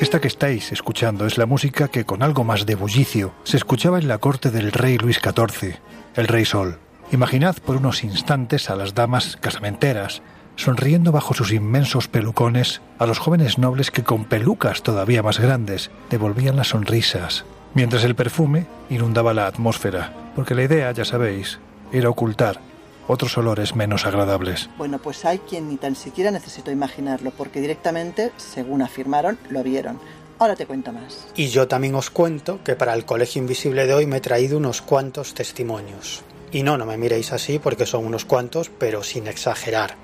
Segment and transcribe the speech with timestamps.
[0.00, 3.98] Esta que estáis escuchando es la música que con algo más de bullicio se escuchaba
[3.98, 5.76] en la corte del rey Luis XIV,
[6.14, 6.78] el rey Sol.
[7.10, 10.20] Imaginad por unos instantes a las damas casamenteras,
[10.56, 15.90] sonriendo bajo sus inmensos pelucones a los jóvenes nobles que con pelucas todavía más grandes
[16.10, 21.60] devolvían las sonrisas, mientras el perfume inundaba la atmósfera, porque la idea, ya sabéis,
[21.92, 22.60] era ocultar
[23.06, 24.68] otros olores menos agradables.
[24.76, 29.98] Bueno, pues hay quien ni tan siquiera necesitó imaginarlo, porque directamente, según afirmaron, lo vieron.
[30.38, 31.26] Ahora te cuento más.
[31.34, 34.58] Y yo también os cuento que para el Colegio Invisible de hoy me he traído
[34.58, 36.22] unos cuantos testimonios.
[36.52, 39.96] Y no, no me miréis así porque son unos cuantos, pero sin exagerar.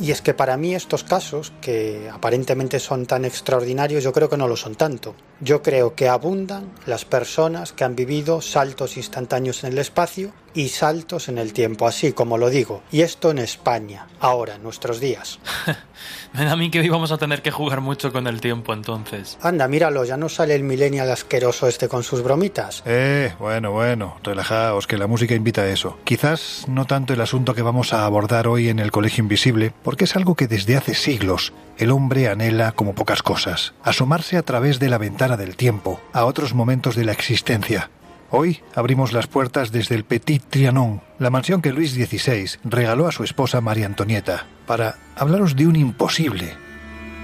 [0.00, 4.36] Y es que para mí estos casos, que aparentemente son tan extraordinarios, yo creo que
[4.36, 5.14] no lo son tanto.
[5.40, 10.70] Yo creo que abundan las personas que han vivido saltos instantáneos en el espacio y
[10.70, 12.82] saltos en el tiempo, así como lo digo.
[12.90, 15.38] Y esto en España, ahora, en nuestros días.
[16.32, 18.72] Me da a mí que hoy vamos a tener que jugar mucho con el tiempo
[18.72, 19.38] entonces.
[19.42, 22.82] Anda, míralo, ya no sale el millennial asqueroso este con sus bromitas.
[22.86, 25.98] Eh, bueno, bueno, relajaos, que la música invita a eso.
[26.04, 30.04] Quizás no tanto el asunto que vamos a abordar hoy en el Colegio Invisible, porque
[30.04, 34.78] es algo que desde hace siglos el hombre anhela como pocas cosas, asomarse a través
[34.78, 37.90] de la ventana del tiempo, a otros momentos de la existencia,
[38.30, 43.12] Hoy abrimos las puertas desde el Petit Trianon, la mansión que Luis XVI regaló a
[43.12, 46.54] su esposa María Antonieta, para hablaros de un imposible,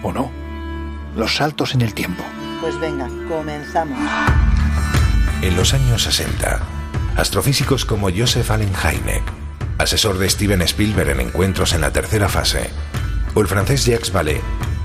[0.03, 0.31] ¿o no?
[1.17, 2.23] Los saltos en el tiempo.
[2.61, 3.99] Pues venga, comenzamos.
[5.43, 6.61] En los años 60,
[7.17, 9.25] astrofísicos como Joseph Allen Hynek,
[9.79, 12.71] asesor de Steven Spielberg en encuentros en la tercera fase,
[13.35, 14.41] o el francés Jacques Vallée,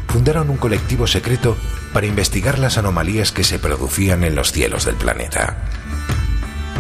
[0.07, 1.55] fundaron un colectivo secreto
[1.93, 5.57] para investigar las anomalías que se producían en los cielos del planeta.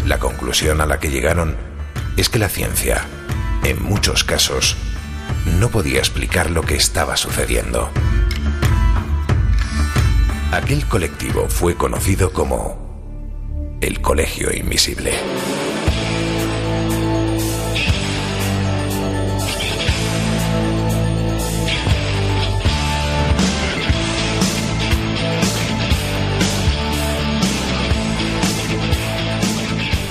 [0.07, 1.57] La conclusión a la que llegaron
[2.15, 3.03] es que la ciencia,
[3.65, 4.77] en muchos casos,
[5.59, 7.89] no podía explicar lo que estaba sucediendo.
[10.53, 15.11] Aquel colectivo fue conocido como el Colegio Invisible.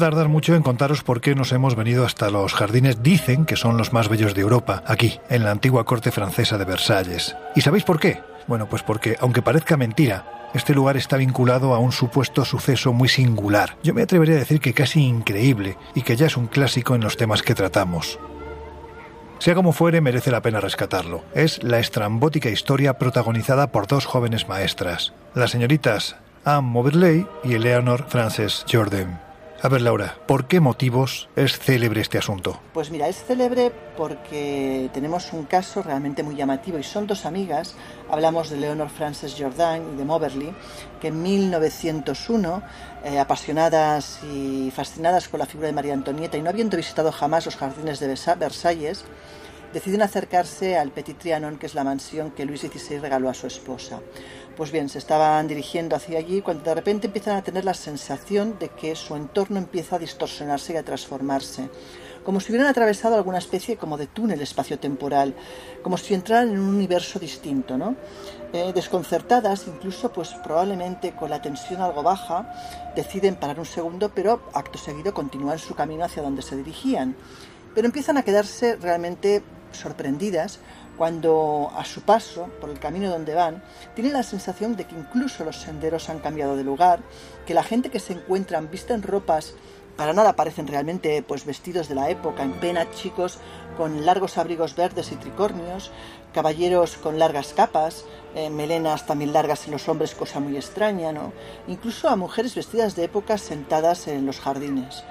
[0.00, 3.76] Tardar mucho en contaros por qué nos hemos venido hasta los jardines, dicen que son
[3.76, 7.36] los más bellos de Europa, aquí, en la antigua corte francesa de Versalles.
[7.54, 8.20] ¿Y sabéis por qué?
[8.48, 13.08] Bueno, pues porque, aunque parezca mentira, este lugar está vinculado a un supuesto suceso muy
[13.08, 13.76] singular.
[13.84, 17.02] Yo me atrevería a decir que casi increíble, y que ya es un clásico en
[17.02, 18.18] los temas que tratamos.
[19.38, 21.22] Sea como fuere, merece la pena rescatarlo.
[21.34, 28.06] Es la estrambótica historia protagonizada por dos jóvenes maestras, las señoritas Anne Moberley y Eleanor
[28.08, 29.29] Frances Jordan.
[29.62, 32.58] A ver, Laura, ¿por qué motivos es célebre este asunto?
[32.72, 37.74] Pues mira, es célebre porque tenemos un caso realmente muy llamativo y son dos amigas,
[38.08, 40.54] hablamos de Leonor Frances Jordan y de Moberly,
[40.98, 42.62] que en 1901,
[43.04, 47.44] eh, apasionadas y fascinadas con la figura de María Antonieta y no habiendo visitado jamás
[47.44, 48.06] los jardines de
[48.38, 49.04] Versalles,
[49.72, 53.46] deciden acercarse al Petit Trianon, que es la mansión que Luis XVI regaló a su
[53.46, 54.00] esposa.
[54.56, 58.58] Pues bien, se estaban dirigiendo hacia allí cuando de repente empiezan a tener la sensación
[58.58, 61.70] de que su entorno empieza a distorsionarse y a transformarse,
[62.24, 65.34] como si hubieran atravesado alguna especie como de túnel espacio-temporal,
[65.82, 67.96] como si entraran en un universo distinto, ¿no?
[68.52, 72.52] Eh, desconcertadas, incluso pues probablemente con la tensión algo baja,
[72.94, 77.16] deciden parar un segundo, pero acto seguido continúan su camino hacia donde se dirigían.
[77.74, 79.42] Pero empiezan a quedarse realmente
[79.72, 80.58] sorprendidas
[81.00, 83.62] Cuando a su paso por el camino donde van,
[83.94, 87.00] tienen la sensación de que incluso los senderos han cambiado de lugar,
[87.46, 89.54] que la gente que se encuentran vista en ropas
[89.96, 93.38] para nada parecen realmente pues vestidos de la época, en pena chicos
[93.78, 95.90] con largos abrigos verdes y tricornios,
[96.34, 98.04] caballeros con largas capas,
[98.34, 101.32] eh, melenas también largas en los hombres, cosa muy extraña, ¿no?
[101.66, 105.02] Incluso a mujeres vestidas de época sentadas en los jardines.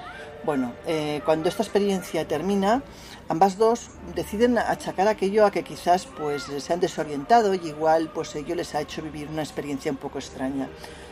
[0.42, 2.82] Bueno, eh, cuando esta experiencia termina,
[3.28, 8.34] ambas dos deciden achacar aquello a que quizás pues se han desorientado y igual pues
[8.36, 10.68] ello les ha hecho vivir una experiencia un poco extraña.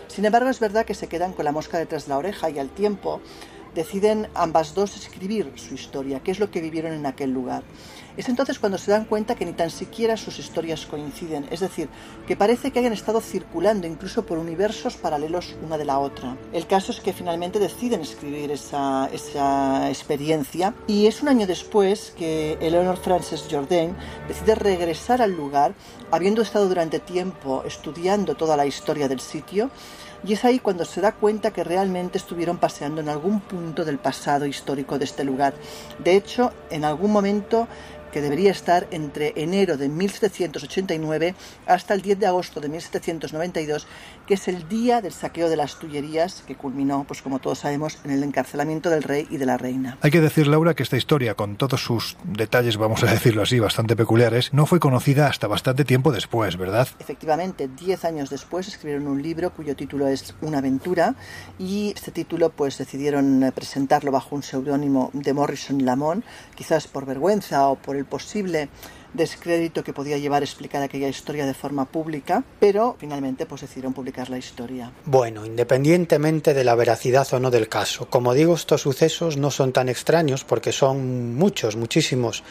[0.06, 2.58] Sin embargo, es verdad que se quedan con la mosca detrás de la oreja y
[2.58, 3.20] al tiempo
[3.74, 7.62] deciden ambas dos escribir su historia, qué es lo que vivieron en aquel lugar.
[8.18, 11.88] Es entonces cuando se dan cuenta que ni tan siquiera sus historias coinciden, es decir,
[12.26, 16.36] que parece que hayan estado circulando incluso por universos paralelos una de la otra.
[16.52, 22.12] El caso es que finalmente deciden escribir esa, esa experiencia y es un año después
[22.18, 23.94] que Eleanor Frances Jourdain
[24.26, 25.74] decide regresar al lugar,
[26.10, 29.70] habiendo estado durante tiempo estudiando toda la historia del sitio,
[30.24, 33.98] y es ahí cuando se da cuenta que realmente estuvieron paseando en algún punto del
[33.98, 35.54] pasado histórico de este lugar.
[36.02, 37.68] De hecho, en algún momento
[38.18, 41.36] que debería estar entre enero de 1789
[41.66, 43.86] hasta el 10 de agosto de 1792,
[44.28, 47.98] que es el día del saqueo de las Tullerías, que culminó, pues como todos sabemos,
[48.04, 49.96] en el encarcelamiento del rey y de la reina.
[50.02, 53.58] Hay que decir, Laura, que esta historia, con todos sus detalles, vamos a decirlo así,
[53.58, 56.88] bastante peculiares, no fue conocida hasta bastante tiempo después, ¿verdad?
[56.98, 61.14] Efectivamente, diez años después escribieron un libro cuyo título es Una aventura
[61.58, 66.22] y este título pues decidieron eh, presentarlo bajo un seudónimo de Morrison Lamont,
[66.54, 68.68] quizás por vergüenza o por el posible
[69.14, 74.30] descrédito que podía llevar explicar aquella historia de forma pública, pero finalmente pues decidieron publicar
[74.30, 74.92] la historia.
[75.04, 79.72] Bueno, independientemente de la veracidad o no del caso, como digo, estos sucesos no son
[79.72, 82.42] tan extraños porque son muchos, muchísimos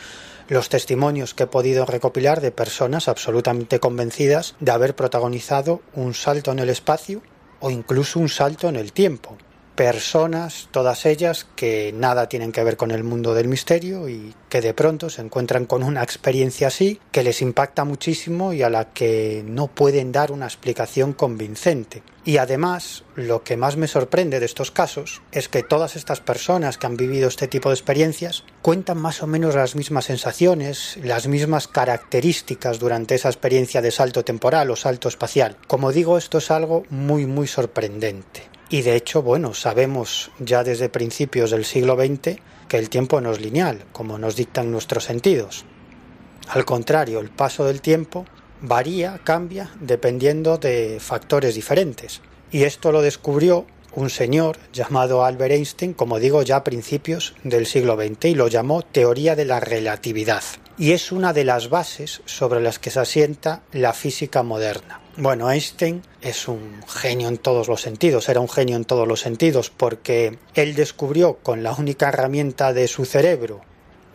[0.49, 6.51] los testimonios que he podido recopilar de personas absolutamente convencidas de haber protagonizado un salto
[6.51, 7.21] en el espacio
[7.59, 9.37] o incluso un salto en el tiempo
[9.77, 14.59] personas, todas ellas, que nada tienen que ver con el mundo del misterio y que
[14.59, 18.91] de pronto se encuentran con una experiencia así que les impacta muchísimo y a la
[18.91, 22.01] que no pueden dar una explicación convincente.
[22.25, 26.79] Y además, lo que más me sorprende de estos casos es que todas estas personas
[26.79, 31.27] que han vivido este tipo de experiencias cuentan más o menos las mismas sensaciones, las
[31.27, 35.55] mismas características durante esa experiencia de salto temporal o salto espacial.
[35.67, 38.56] Como digo, esto es algo muy muy sorprendente.
[38.69, 43.31] Y de hecho, bueno, sabemos ya desde principios del siglo XX que el tiempo no
[43.31, 45.65] es lineal, como nos dictan nuestros sentidos.
[46.49, 48.25] Al contrario, el paso del tiempo
[48.61, 52.21] varía, cambia, dependiendo de factores diferentes.
[52.51, 57.65] Y esto lo descubrió un señor llamado Albert Einstein, como digo, ya a principios del
[57.65, 60.43] siglo XX, y lo llamó teoría de la relatividad.
[60.77, 65.01] Y es una de las bases sobre las que se asienta la física moderna.
[65.19, 69.21] Bueno, Einstein es un genio en todos los sentidos, era un genio en todos los
[69.21, 73.61] sentidos, porque él descubrió con la única herramienta de su cerebro,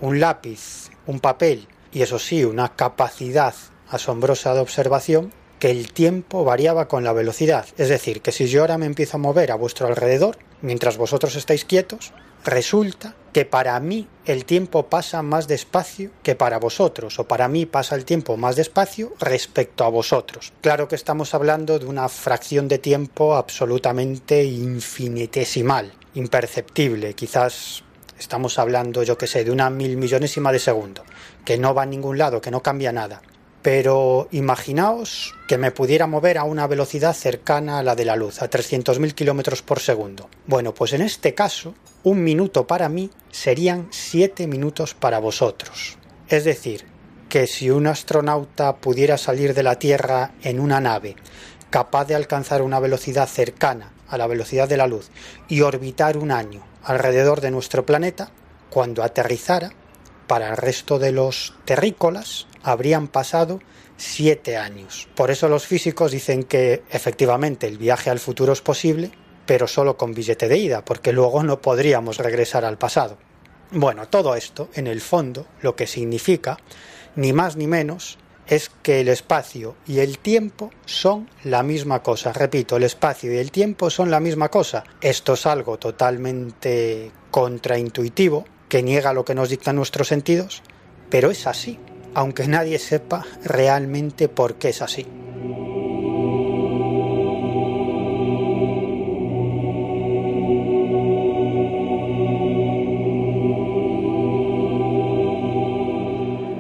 [0.01, 3.53] un lápiz, un papel y eso sí, una capacidad
[3.91, 7.67] asombrosa de observación, que el tiempo variaba con la velocidad.
[7.79, 11.35] Es decir, que si yo ahora me empiezo a mover a vuestro alrededor, mientras vosotros
[11.35, 12.13] estáis quietos,
[12.45, 17.67] resulta que para mí el tiempo pasa más despacio que para vosotros, o para mí
[17.67, 20.53] pasa el tiempo más despacio respecto a vosotros.
[20.61, 27.85] Claro que estamos hablando de una fracción de tiempo absolutamente infinitesimal, imperceptible, quizás
[28.19, 31.03] estamos hablando, yo que sé, de una mil millonésima de segundo,
[31.45, 33.23] que no va a ningún lado, que no cambia nada.
[33.63, 38.43] Pero imaginaos que me pudiera mover a una velocidad cercana a la de la luz,
[38.43, 40.29] a 300.000 kilómetros por segundo.
[40.47, 45.99] Bueno, pues en este caso, un minuto para mí serían siete minutos para vosotros.
[46.29, 46.85] Es decir,
[47.29, 51.17] que si un astronauta pudiera salir de la Tierra en una nave
[51.71, 55.11] capaz de alcanzar una velocidad cercana a la velocidad de la luz
[55.49, 58.31] y orbitar un año alrededor de nuestro planeta,
[58.69, 59.73] cuando aterrizara,
[60.27, 63.61] para el resto de los terrícolas habrían pasado
[63.97, 65.09] siete años.
[65.15, 69.13] Por eso los físicos dicen que efectivamente el viaje al futuro es posible,
[69.53, 73.19] pero solo con billete de ida, porque luego no podríamos regresar al pasado.
[73.71, 76.57] Bueno, todo esto, en el fondo, lo que significa,
[77.17, 78.17] ni más ni menos,
[78.47, 82.33] es que el espacio y el tiempo son la misma cosa.
[82.33, 84.85] Repito, el espacio y el tiempo son la misma cosa.
[85.03, 90.63] Esto es algo totalmente contraintuitivo, que niega lo que nos dictan nuestros sentidos,
[91.11, 91.79] pero es así
[92.15, 95.07] aunque nadie sepa realmente por qué es así.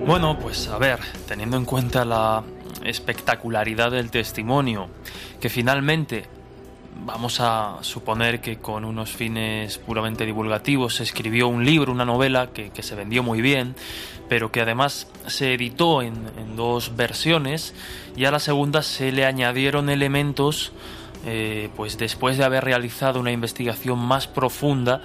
[0.06, 2.42] Bueno, pues a ver, teniendo en cuenta la
[2.84, 4.88] espectacularidad del testimonio,
[5.40, 6.26] que finalmente
[7.06, 12.50] vamos a suponer que con unos fines puramente divulgativos se escribió un libro, una novela
[12.52, 13.76] que, se vendió muy bien,
[14.28, 17.72] pero que además se editó en, en, dos versiones
[18.16, 20.72] y a la segunda se le añadieron elementos
[21.24, 25.02] eh, pues después de haber realizado una investigación más profunda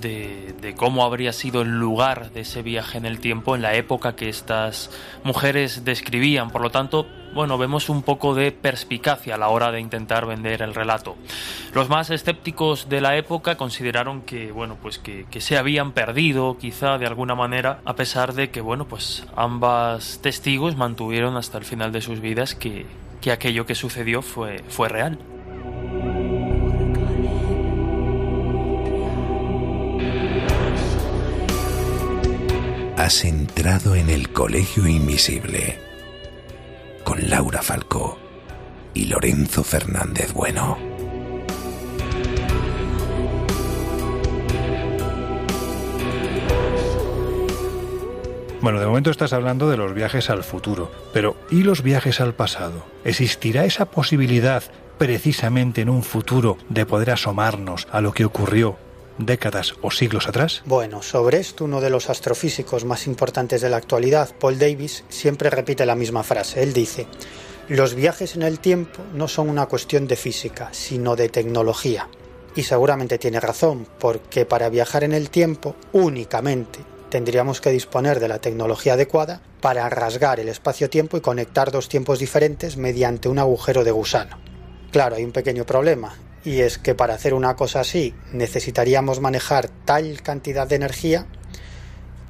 [0.00, 4.16] de, cómo habría sido el lugar de ese viaje en el tiempo en la época
[4.16, 4.90] que estas
[5.24, 6.50] mujeres describían.
[6.50, 10.62] Por lo tanto, bueno, vemos un poco de perspicacia a la hora de intentar vender
[10.62, 11.16] el relato.
[11.74, 16.98] Los más escépticos de la época consideraron que, bueno, pues que, se habían perdido, quizá
[16.98, 21.92] de alguna manera, a pesar de que, bueno, pues ambas testigos mantuvieron hasta el final
[21.92, 22.86] de sus vidas que,
[23.20, 25.18] que aquello que sucedió fue, fue real.
[33.06, 35.78] Has entrado en el Colegio Invisible
[37.04, 38.18] con Laura Falcó
[38.94, 40.76] y Lorenzo Fernández Bueno.
[48.60, 52.34] Bueno, de momento estás hablando de los viajes al futuro, pero ¿y los viajes al
[52.34, 52.84] pasado?
[53.04, 54.64] ¿Existirá esa posibilidad
[54.98, 58.78] precisamente en un futuro de poder asomarnos a lo que ocurrió
[59.18, 60.62] décadas o siglos atrás?
[60.66, 65.50] Bueno, sobre esto uno de los astrofísicos más importantes de la actualidad, Paul Davis, siempre
[65.50, 66.62] repite la misma frase.
[66.62, 67.06] Él dice,
[67.68, 72.08] los viajes en el tiempo no son una cuestión de física, sino de tecnología.
[72.54, 76.78] Y seguramente tiene razón, porque para viajar en el tiempo únicamente
[77.10, 82.18] tendríamos que disponer de la tecnología adecuada para rasgar el espacio-tiempo y conectar dos tiempos
[82.18, 84.38] diferentes mediante un agujero de gusano.
[84.90, 86.14] Claro, hay un pequeño problema,
[86.46, 91.26] y es que para hacer una cosa así necesitaríamos manejar tal cantidad de energía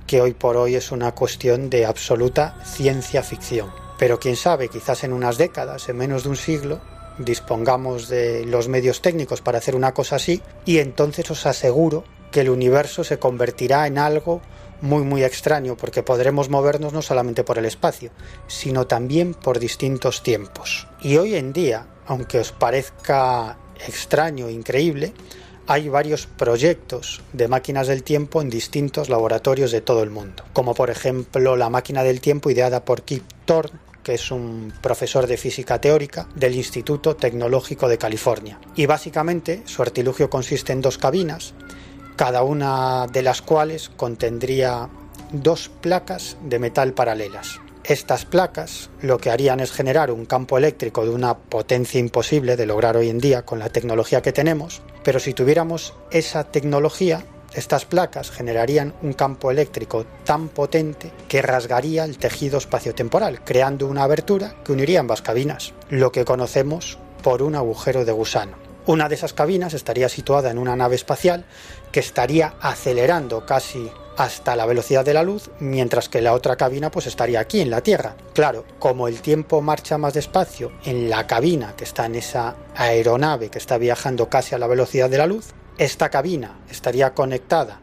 [0.07, 3.71] que hoy por hoy es una cuestión de absoluta ciencia ficción.
[3.99, 6.81] Pero quién sabe, quizás en unas décadas, en menos de un siglo,
[7.19, 12.41] dispongamos de los medios técnicos para hacer una cosa así y entonces os aseguro que
[12.41, 14.41] el universo se convertirá en algo
[14.81, 18.13] muy muy extraño porque podremos movernos no solamente por el espacio,
[18.47, 20.89] sino también por distintos tiempos.
[21.03, 25.13] Y hoy en día, aunque os parezca extraño, increíble,
[25.67, 30.75] hay varios proyectos de máquinas del tiempo en distintos laboratorios de todo el mundo, como
[30.75, 35.37] por ejemplo la máquina del tiempo ideada por Kip Thorne, que es un profesor de
[35.37, 38.61] física teórica del Instituto Tecnológico de California.
[38.77, 41.55] Y básicamente su artilugio consiste en dos cabinas,
[42.15, 44.89] cada una de las cuales contendría
[45.33, 47.59] dos placas de metal paralelas.
[47.89, 52.67] Estas placas lo que harían es generar un campo eléctrico de una potencia imposible de
[52.67, 57.25] lograr hoy en día con la tecnología que tenemos, pero si tuviéramos esa tecnología,
[57.55, 64.03] estas placas generarían un campo eléctrico tan potente que rasgaría el tejido espaciotemporal, creando una
[64.03, 68.57] abertura que uniría ambas cabinas, lo que conocemos por un agujero de gusano.
[68.87, 71.45] Una de esas cabinas estaría situada en una nave espacial
[71.93, 76.91] que estaría acelerando casi hasta la velocidad de la luz, mientras que la otra cabina
[76.91, 78.17] pues estaría aquí en la Tierra.
[78.35, 83.51] Claro, como el tiempo marcha más despacio en la cabina que está en esa aeronave
[83.51, 87.81] que está viajando casi a la velocidad de la luz, esta cabina estaría conectada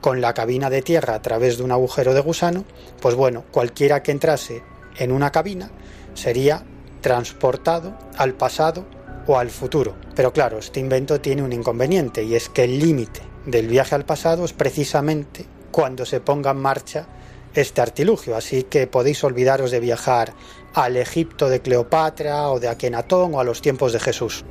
[0.00, 2.64] con la cabina de tierra a través de un agujero de gusano,
[3.00, 4.62] pues bueno, cualquiera que entrase
[4.96, 5.70] en una cabina
[6.14, 6.64] sería
[7.00, 8.84] transportado al pasado
[9.26, 9.94] o al futuro.
[10.14, 14.04] Pero claro, este invento tiene un inconveniente y es que el límite del viaje al
[14.04, 17.06] pasado es precisamente cuando se ponga en marcha
[17.54, 18.36] este artilugio.
[18.36, 20.34] Así que podéis olvidaros de viajar
[20.74, 24.44] al Egipto de Cleopatra o de Akenatón o a los tiempos de Jesús.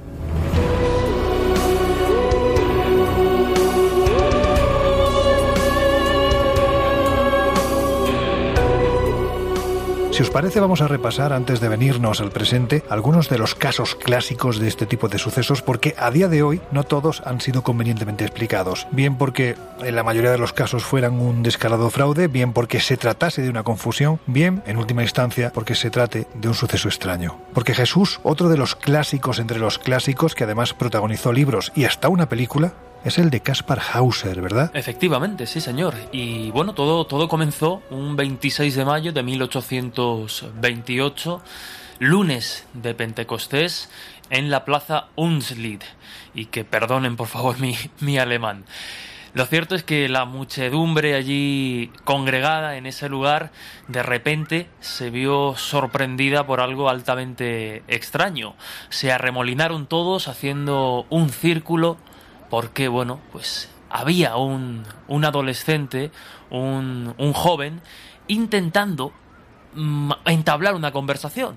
[10.22, 13.96] Si os parece, vamos a repasar, antes de venirnos al presente, algunos de los casos
[13.96, 17.64] clásicos de este tipo de sucesos, porque a día de hoy no todos han sido
[17.64, 18.86] convenientemente explicados.
[18.92, 22.98] Bien porque en la mayoría de los casos fueran un descarado fraude, bien porque se
[22.98, 27.40] tratase de una confusión, bien, en última instancia, porque se trate de un suceso extraño.
[27.56, 32.10] Porque Jesús, otro de los clásicos entre los clásicos, que además protagonizó libros y hasta
[32.10, 34.72] una película, es el de Caspar Hauser, ¿verdad?
[34.74, 35.96] Efectivamente, sí, señor.
[36.12, 41.42] Y bueno, todo, todo comenzó un 26 de mayo de 1828,
[42.00, 43.90] lunes de Pentecostés,
[44.30, 45.82] en la plaza Unslid.
[46.34, 48.64] Y que perdonen, por favor, mi, mi alemán.
[49.34, 53.52] Lo cierto es que la muchedumbre allí congregada en ese lugar
[53.88, 58.56] de repente se vio sorprendida por algo altamente extraño.
[58.90, 61.98] Se arremolinaron todos haciendo un círculo
[62.52, 66.12] porque, bueno, pues había un, un adolescente,
[66.50, 67.82] un, un joven,
[68.28, 69.14] intentando
[69.74, 71.56] mm, entablar una conversación,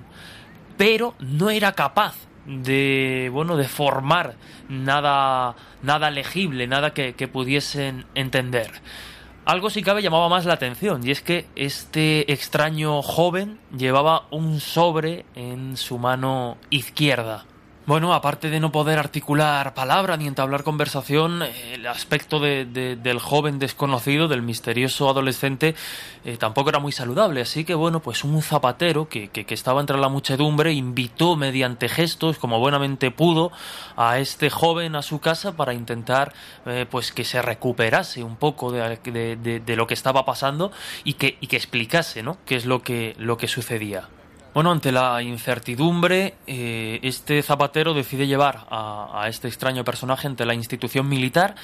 [0.78, 2.14] pero no era capaz
[2.46, 4.34] de bueno de formar
[4.68, 8.70] nada nada legible nada que, que pudiesen entender.
[9.46, 14.60] Algo si cabe llamaba más la atención y es que este extraño joven llevaba un
[14.60, 17.46] sobre en su mano izquierda
[17.86, 23.58] bueno, aparte de no poder articular palabra ni entablar conversación, el aspecto de, del joven
[23.58, 25.74] desconocido, del misterioso adolescente,
[26.24, 27.42] eh, tampoco era muy saludable.
[27.42, 32.38] Así que, bueno, pues un zapatero que, que, estaba entre la muchedumbre invitó mediante gestos,
[32.38, 33.52] como buenamente pudo,
[33.96, 36.32] a este joven a su casa para intentar,
[36.64, 40.72] eh, pues, que se recuperase un poco de, de, lo que estaba pasando
[41.04, 44.08] y que, y que explicase, ¿no?, qué es lo que, lo que sucedía.
[44.54, 50.54] Bueno, ante la incertidumbre, eh, este zapatero decide llevar a, este extraño personaje ante la
[50.54, 51.56] institución militar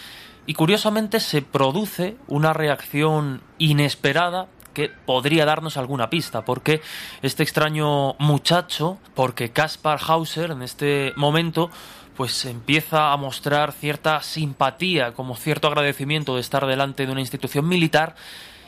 [0.45, 6.81] y curiosamente se produce una reacción inesperada que podría darnos alguna pista, porque
[7.23, 11.71] este extraño muchacho, porque Kaspar Hauser en este momento
[12.17, 17.69] pues empieza a mostrar cierta simpatía, como cierto agradecimiento de estar delante de una institución
[17.69, 18.17] militar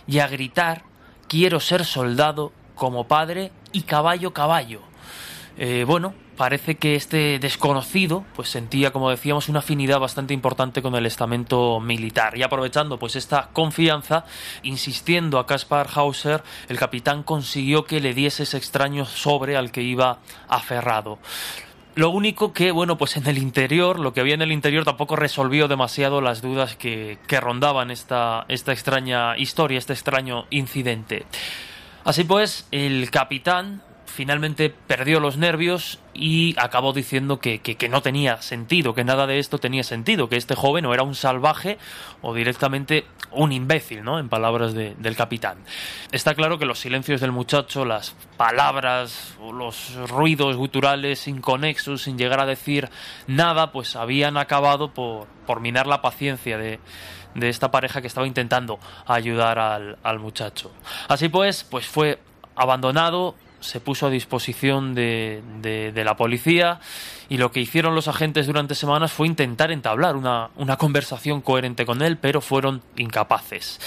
[0.07, 0.85] y a gritar
[1.27, 2.53] quiero ser soldado
[2.83, 4.81] como padre y caballo caballo.
[5.57, 10.97] Eh, bueno, parece que este desconocido pues sentía, como decíamos, una afinidad bastante importante con
[10.97, 12.37] el estamento militar.
[12.37, 14.25] Y aprovechando pues esta confianza,
[14.65, 19.83] insistiendo a Kaspar Hauser, el capitán consiguió que le diese ese extraño sobre al que
[19.83, 21.21] iba aferrado.
[21.95, 25.15] Lo único que, bueno, pues en el interior, lo que había en el interior tampoco
[25.15, 31.27] resolvió demasiado las dudas que, que rondaban esta, esta extraña historia, este extraño incidente.
[32.05, 33.83] Así pues, el capitán
[34.13, 39.39] finalmente perdió los nervios y acabó diciendo que, que, no tenía sentido, que nada de
[39.39, 41.79] esto tenía sentido, que este joven o era un salvaje
[42.21, 44.19] o directamente un imbécil, ¿no?
[44.19, 45.59] En palabras del capitán.
[46.13, 52.41] Está claro que los silencios del muchacho, las palabras los ruidos guturales inconexos, sin llegar
[52.41, 52.91] a decir
[53.27, 56.79] nada, pues habían acabado por, por minar la paciencia de,
[57.35, 60.71] de esta pareja que estaba intentando ayudar al, al muchacho.
[61.09, 62.19] Así pues, pues fue
[62.55, 66.81] abandonado, se puso a disposición de, de, la policía
[67.29, 71.87] y lo que hicieron los agentes durante semanas fue intentar entablar una, una conversación coherente
[71.87, 73.81] con él, pero fueron incapaces.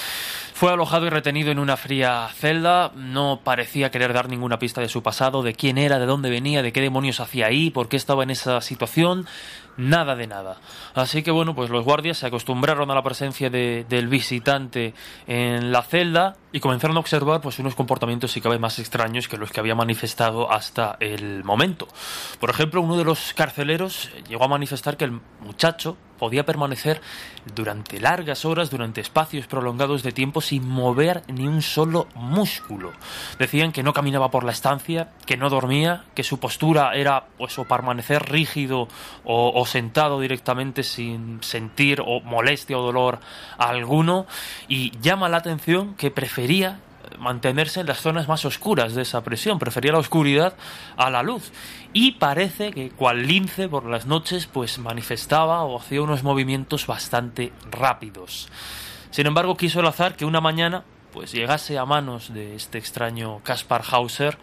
[0.55, 4.87] Fue alojado y retenido en una fría celda, no parecía querer dar ninguna pista de
[4.87, 7.97] su pasado, de quién era, de dónde venía, de qué demonios hacía ahí, por qué
[7.97, 9.27] estaba en esa situación,
[9.75, 10.55] nada de nada.
[10.93, 14.93] Así que bueno, pues los guardias se acostumbraron a la presencia de, del visitante
[15.27, 19.35] en la celda y comenzaron a observar pues unos comportamientos si cabe más extraños que
[19.35, 21.89] los que había manifestado hasta el momento.
[22.39, 27.01] Por ejemplo, uno de los carceleros llegó a manifestar que el muchacho podía permanecer
[27.53, 32.93] durante largas horas, durante espacios prolongados de tiempo sin mover ni un solo músculo.
[33.39, 37.57] Decían que no caminaba por la estancia, que no dormía, que su postura era pues
[37.59, 38.87] o permanecer rígido
[39.23, 43.19] o, sentado directamente sin sentir o molestia o dolor
[43.57, 44.27] alguno
[44.67, 46.79] y llama la atención que prefería
[47.17, 50.55] mantenerse en las zonas más oscuras de esa prisión, prefería la oscuridad
[50.97, 51.51] a la luz.
[51.93, 57.53] Y parece que cual lince por las noches pues manifestaba o hacía unos movimientos bastante
[57.71, 58.49] rápidos.
[59.11, 63.39] Sin embargo, quiso el azar que una mañana pues llegase a manos de este extraño
[63.43, 64.37] Kaspar Hauser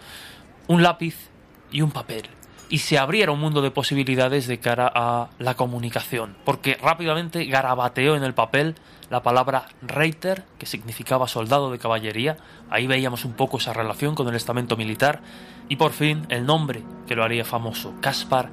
[0.69, 1.29] un lápiz
[1.71, 2.29] y un papel
[2.73, 8.17] y se abriera un mundo de posibilidades de cara a la comunicación, porque rápidamente garabateó
[8.17, 8.77] en el papel
[9.13, 12.39] la palabra Reiter, que significaba soldado de caballería,
[12.71, 15.21] ahí veíamos un poco esa relación con el estamento militar,
[15.69, 18.49] y por fin el nombre que lo haría famoso, Kaspar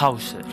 [0.00, 0.44] Hauser.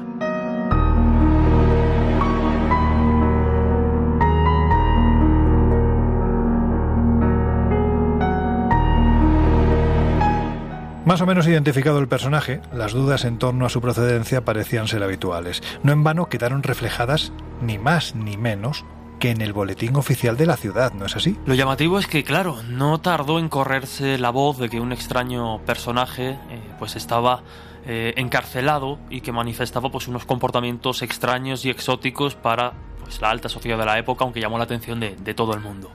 [11.06, 15.02] Más o menos identificado el personaje, las dudas en torno a su procedencia parecían ser
[15.02, 15.64] habituales.
[15.82, 17.32] No en vano quedaron reflejadas
[17.64, 18.86] ni más ni menos
[19.20, 21.38] que en el boletín oficial de la ciudad, ¿no es así?
[21.46, 25.60] Lo llamativo es que, claro, no tardó en correrse la voz de que un extraño
[25.66, 27.44] personaje eh, pues estaba
[27.86, 32.74] eh, encarcelado y que manifestaba pues unos comportamientos extraños y exóticos para
[33.10, 35.62] pues, la alta sociedad de la época, aunque llamó la atención de, de, todo el
[35.62, 35.92] mundo.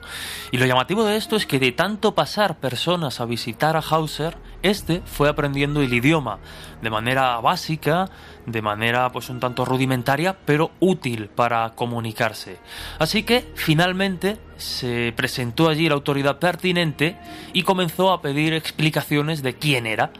[0.51, 4.35] Y lo llamativo de esto es que de tanto pasar personas a visitar a Hauser,
[4.63, 6.39] este fue aprendiendo el idioma
[6.81, 8.09] de manera básica,
[8.45, 12.57] de manera pues un tanto rudimentaria, pero útil para comunicarse.
[12.99, 17.17] Así que finalmente se presentó allí la autoridad pertinente
[17.53, 20.11] y comenzó a pedir explicaciones de quién era.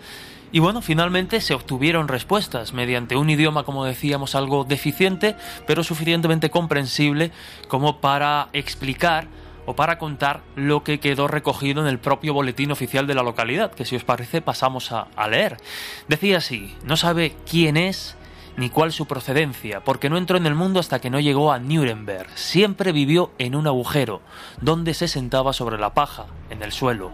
[0.51, 5.36] Y bueno, finalmente se obtuvieron respuestas mediante un idioma, como decíamos, algo deficiente,
[5.67, 7.31] pero suficientemente comprensible
[7.67, 9.27] como para explicar
[9.65, 13.71] o para contar lo que quedó recogido en el propio boletín oficial de la localidad,
[13.71, 15.58] que si os parece pasamos a, leer.
[16.08, 18.15] Decía así, no sabe quién es
[18.58, 21.60] ni cuál su procedencia, porque no entró en el mundo hasta que no llegó a
[21.60, 22.29] Nuremberg.
[22.36, 24.21] Siempre vivió en un agujero,
[24.62, 27.12] donde se sentaba sobre la paja, en el suelo.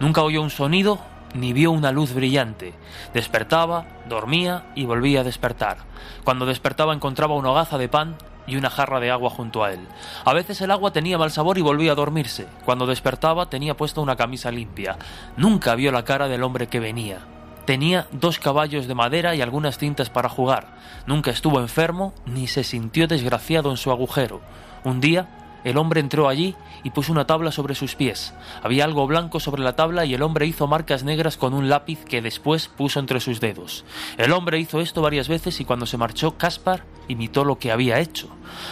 [0.00, 1.00] Nunca oyó un sonido
[1.34, 2.74] ni vio una luz brillante.
[3.14, 5.78] Despertaba, dormía y volvía a despertar.
[6.24, 8.16] Cuando despertaba encontraba una hogaza de pan
[8.46, 9.80] y una jarra de agua junto a él.
[10.24, 12.46] A veces el agua tenía mal sabor y volvía a dormirse.
[12.64, 14.96] Cuando despertaba tenía puesta una camisa limpia.
[15.36, 17.20] Nunca vio la cara del hombre que venía.
[17.64, 20.74] Tenía dos caballos de madera y algunas cintas para jugar.
[21.06, 24.40] Nunca estuvo enfermo ni se sintió desgraciado en su agujero.
[24.82, 25.28] Un día
[25.64, 28.34] el hombre entró allí y puso una tabla sobre sus pies.
[28.62, 32.04] Había algo blanco sobre la tabla y el hombre hizo marcas negras con un lápiz
[32.04, 33.84] que después puso entre sus dedos.
[34.18, 38.00] El hombre hizo esto varias veces y cuando se marchó, Caspar imitó lo que había
[38.00, 38.28] hecho.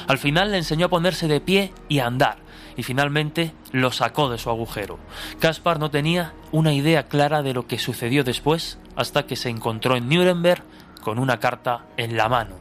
[0.06, 2.38] Al final le enseñó a ponerse de pie y a andar,
[2.76, 4.98] y finalmente lo sacó de su agujero.
[5.38, 9.96] Caspar no tenía una idea clara de lo que sucedió después hasta que se encontró
[9.96, 10.62] en Nuremberg
[11.00, 12.56] con una carta en la mano.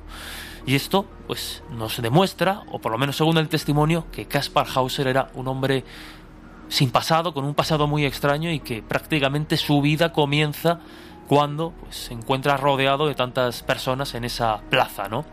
[0.66, 5.08] Y esto pues nos demuestra, o por lo menos según el testimonio, que Kaspar Hauser
[5.08, 5.84] era un hombre
[6.70, 10.80] sin pasado, con un pasado muy extraño y que prácticamente su vida comienza
[11.28, 15.26] cuando pues, se encuentra rodeado de tantas personas en esa plaza, ¿no?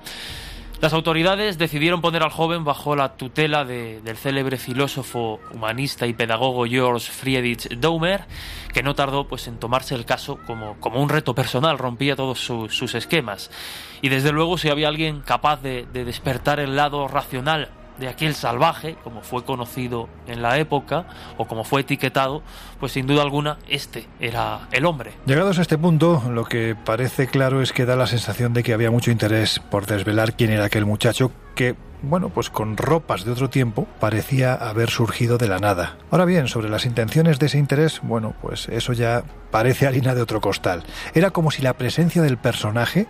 [0.80, 6.12] Las autoridades decidieron poner al joven bajo la tutela de, del célebre filósofo, humanista y
[6.12, 8.24] pedagogo George Friedrich Daumer,
[8.74, 12.40] que no tardó pues, en tomarse el caso como, como un reto personal, rompía todos
[12.40, 13.50] su, sus esquemas.
[14.02, 18.34] Y desde luego si había alguien capaz de, de despertar el lado racional de aquel
[18.34, 21.06] salvaje, como fue conocido en la época,
[21.36, 22.42] o como fue etiquetado,
[22.78, 25.12] pues sin duda alguna este era el hombre.
[25.26, 28.74] Llegados a este punto, lo que parece claro es que da la sensación de que
[28.74, 33.32] había mucho interés por desvelar quién era aquel muchacho que, bueno, pues con ropas de
[33.32, 35.96] otro tiempo parecía haber surgido de la nada.
[36.10, 40.20] Ahora bien, sobre las intenciones de ese interés, bueno, pues eso ya parece harina de
[40.20, 40.84] otro costal.
[41.14, 43.06] Era como si la presencia del personaje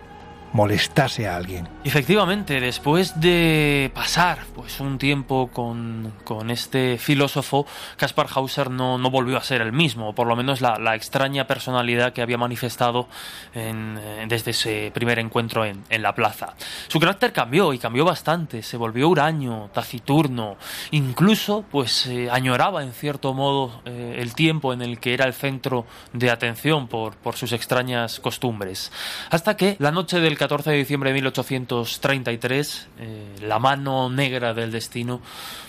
[0.53, 1.67] molestase a alguien.
[1.83, 7.65] Efectivamente, después de pasar pues un tiempo con, con este filósofo,
[7.97, 11.47] Caspar Hauser no, no, volvió a ser el mismo, por lo menos la, la extraña
[11.47, 13.07] personalidad que había manifestado
[13.53, 16.55] en, desde ese primer encuentro en, en, la plaza.
[16.87, 20.57] Su carácter cambió y cambió bastante, se volvió huraño, taciturno,
[20.91, 25.33] incluso pues eh, añoraba en cierto modo eh, el tiempo en el que era el
[25.33, 28.91] centro de atención por, por sus extrañas costumbres.
[29.29, 34.71] Hasta que la noche del 14 de diciembre de 1833, eh, la mano negra del
[34.71, 35.21] destino,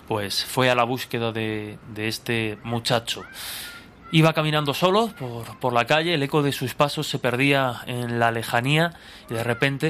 [0.07, 3.25] pues fue a la búsqueda de, este muchacho.
[4.13, 5.13] Iba caminando solo
[5.61, 8.95] por, la calle, el eco de sus pasos se perdía en la lejanía
[9.29, 9.89] y de repente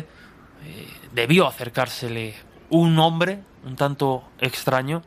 [0.65, 2.35] eh, debió acercársele
[2.71, 5.03] un hombre un tanto extraño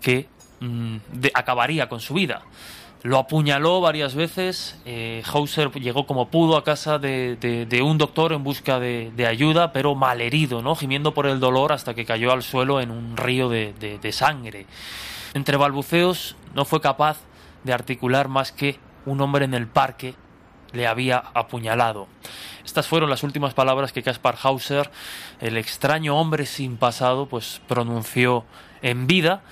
[0.00, 0.28] que
[0.60, 2.42] mmm, de, acabaría con su vida.
[3.02, 4.78] Lo apuñaló varias veces.
[4.84, 9.94] Eh, Hauser llegó como pudo a casa de, un doctor en busca de, ayuda, pero
[9.94, 10.76] malherido, ¿no?
[10.76, 14.66] gimiendo por el dolor hasta que cayó al suelo en un río de, sangre.
[15.32, 17.18] Entre balbuceos no fue capaz
[17.64, 20.14] de articular más que un hombre en el parque
[20.72, 22.06] le había apuñalado.
[22.64, 24.90] Estas fueron las últimas palabras que Caspar Hauser,
[25.40, 28.44] el extraño hombre sin pasado, pues pronunció
[28.82, 29.42] en vida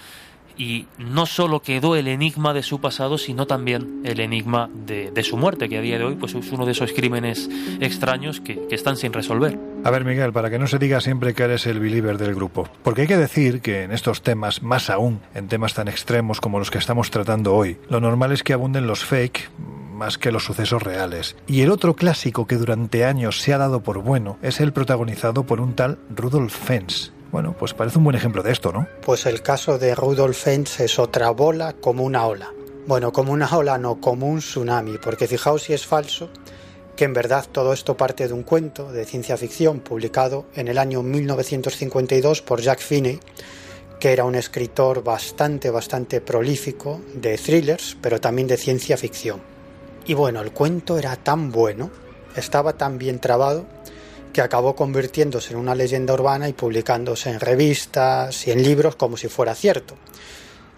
[0.58, 5.22] y no solo quedó el enigma de su pasado, sino también el enigma de, de,
[5.22, 7.48] su muerte, que a día de hoy pues, es uno de esos crímenes
[7.80, 9.58] extraños que, están sin resolver.
[9.84, 12.68] A ver, Miguel, para que no se diga siempre que eres el believer del grupo,
[12.82, 16.58] porque hay que decir que en estos temas, más aún en temas tan extremos como
[16.58, 19.50] los que estamos tratando hoy, lo normal es que abunden los fake
[19.98, 21.36] más que los sucesos reales.
[21.46, 25.44] Y el otro clásico que durante años se ha dado por bueno es el protagonizado
[25.44, 28.86] por un tal Rudolf Fens, bueno, pues parece un buen ejemplo de esto, ¿no?
[29.02, 32.52] Pues el caso de Rudolf Fens es otra bola como una ola.
[32.86, 36.30] Bueno, como una ola no, como un tsunami, porque fijaos si es falso
[36.98, 40.78] que en verdad todo esto parte de un cuento de ciencia ficción publicado en el
[40.78, 43.20] año 1952 por Jack Finney,
[44.00, 49.40] que era un escritor bastante, bastante prolífico de thrillers, pero también de ciencia ficción.
[50.06, 51.90] Y bueno, el cuento era tan bueno,
[52.34, 53.66] estaba tan bien trabado,
[54.32, 59.16] que acabó convirtiéndose en una leyenda urbana y publicándose en revistas y en libros como
[59.16, 59.96] si fuera cierto.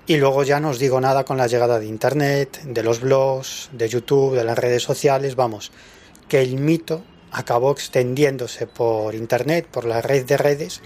[0.07, 3.69] Y luego ya no os digo nada con la llegada de Internet, de los blogs,
[3.73, 5.71] de YouTube, de las redes sociales, vamos,
[6.29, 10.81] que el mito acabó extendiéndose por Internet, por la red de redes,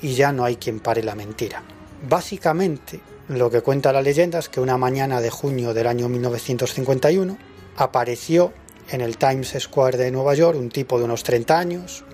[0.00, 1.62] y ya no hay quien pare la mentira.
[2.08, 7.36] Básicamente, lo que cuenta la leyenda es que una mañana de junio del año 1951
[7.76, 8.52] apareció
[8.90, 12.04] en el Times Square de Nueva York un tipo de unos 30 años,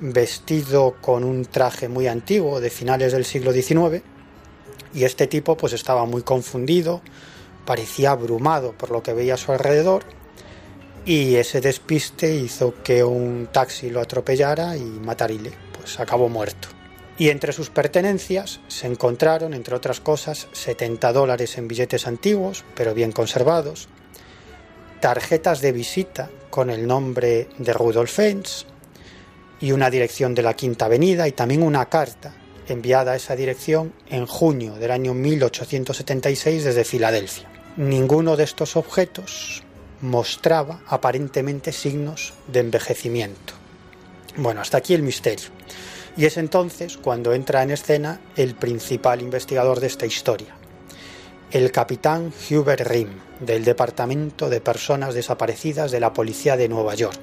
[0.00, 4.02] vestido con un traje muy antiguo de finales del siglo XIX
[4.94, 7.00] Y este tipo pues estaba muy confundido,
[7.64, 10.04] parecía abrumado por lo que veía a su alrededor
[11.04, 16.68] y ese despiste hizo que un taxi lo atropellara y matarile, pues acabó muerto.
[17.16, 22.92] Y entre sus pertenencias se encontraron, entre otras cosas, 70 dólares en billetes antiguos, pero
[22.92, 23.88] bien conservados,
[25.00, 28.66] tarjetas de visita con el nombre de Rudolf Fens
[29.60, 32.34] y una dirección de la Quinta Avenida y también una carta
[32.68, 37.48] enviada a esa dirección en junio del año 1876 desde Filadelfia.
[37.76, 39.62] Ninguno de estos objetos
[40.00, 43.54] mostraba aparentemente signos de envejecimiento.
[44.36, 45.48] Bueno, hasta aquí el misterio.
[46.16, 50.54] Y es entonces cuando entra en escena el principal investigador de esta historia,
[51.50, 57.18] el capitán Hubert Rim, del Departamento de Personas Desaparecidas de la Policía de Nueva York.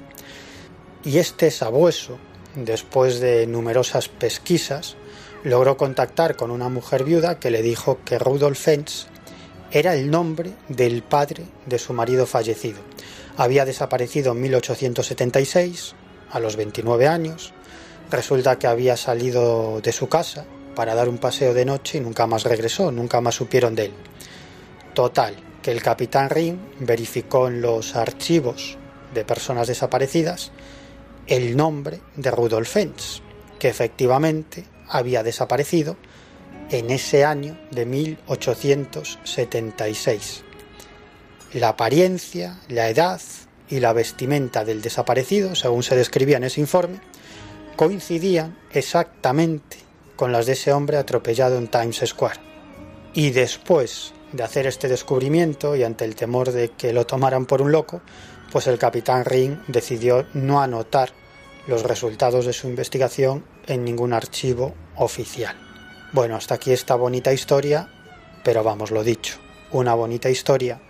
[1.04, 2.18] Y este sabueso,
[2.54, 4.96] después de numerosas pesquisas,
[5.42, 9.06] logró contactar con una mujer viuda que le dijo que Rudolf Fentz
[9.70, 12.80] era el nombre del padre de su marido fallecido.
[13.36, 15.94] Había desaparecido en 1876,
[16.30, 17.52] a los 29 años.
[18.10, 22.26] Resulta que había salido de su casa para dar un paseo de noche y nunca
[22.26, 23.92] más regresó, nunca más supieron de él.
[24.94, 28.78] Total, que el capitán Ring verificó en los archivos
[29.12, 30.50] de personas desaparecidas
[31.26, 33.22] el nombre de Rudolf Fentz,
[33.58, 35.96] que efectivamente había desaparecido
[36.70, 40.44] en ese año de 1876.
[41.54, 43.20] La apariencia, la edad
[43.68, 47.00] y la vestimenta del desaparecido, según se describía en ese informe,
[47.76, 49.78] coincidían exactamente
[50.16, 52.40] con las de ese hombre atropellado en Times Square.
[53.14, 57.62] Y después de hacer este descubrimiento y ante el temor de que lo tomaran por
[57.62, 58.02] un loco,
[58.54, 61.10] pues el capitán Ring decidió no anotar
[61.66, 65.56] los resultados de su investigación en ningún archivo oficial.
[66.12, 67.88] Bueno, hasta aquí esta bonita historia,
[68.44, 69.40] pero vamos, lo dicho,
[69.72, 70.80] una bonita historia,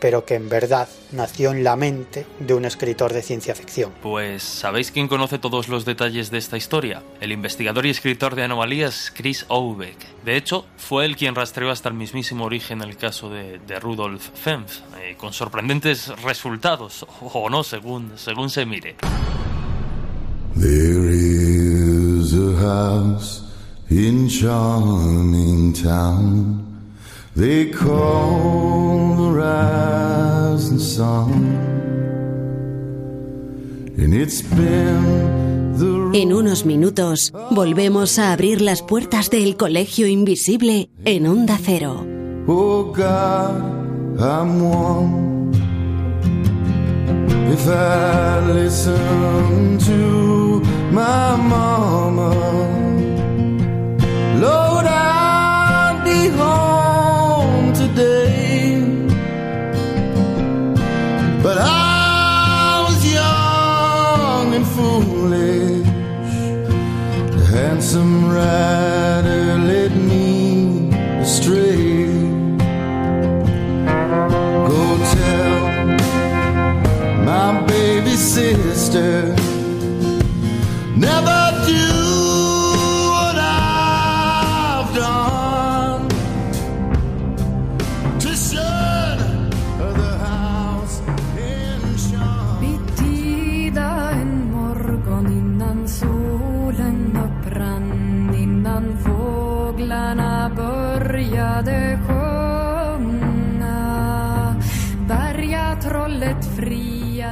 [0.00, 3.92] pero que en verdad nació en la mente de un escritor de ciencia ficción.
[4.02, 7.02] Pues, ¿sabéis quién conoce todos los detalles de esta historia?
[7.20, 9.96] El investigador y escritor de anomalías Chris Obeck.
[10.24, 14.80] De hecho, fue él quien rastreó hasta el mismísimo origen el caso de, Rudolf Fenf,
[15.00, 18.96] eh, con sorprendentes resultados, o no, según, según se mire.
[20.56, 23.44] There is a house
[23.90, 26.67] in charming town
[27.38, 31.30] they call the rising sun.
[33.96, 36.18] And it's been the...
[36.18, 42.04] En unos minutos volvemos a abrir las puertas del Colegio Invisible en Onda Cero.
[42.48, 45.52] Oh God, I'm one.
[47.52, 52.34] If I listen to my mama.
[54.40, 56.67] Lord, I'll be home
[61.42, 65.86] But I was young and foolish.
[67.36, 72.06] The handsome rider led me astray.
[74.70, 74.82] Go
[75.16, 75.58] tell
[77.24, 79.34] my baby sister
[80.96, 81.40] never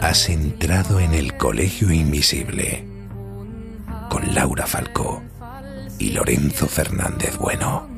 [0.08, 2.86] Has entrado en el Colegio Invisible
[4.08, 5.20] con Laura Falcó
[5.98, 7.88] y Lorenzo Fernández Bueno.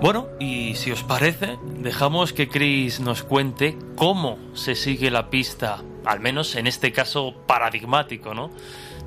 [0.00, 5.82] Bueno, y si os parece, dejamos que Chris nos cuente cómo se sigue la pista,
[6.08, 8.50] al menos en este caso paradigmático, ¿no?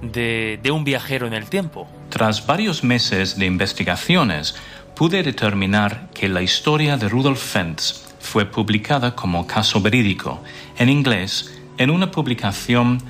[0.02, 1.88] De, de un viajero en el tiempo.
[2.10, 4.54] Tras varios meses de investigaciones,
[4.96, 10.44] pude determinar que la historia de Rudolf Fentz fue publicada como caso verídico
[10.78, 13.02] en inglés en una publicación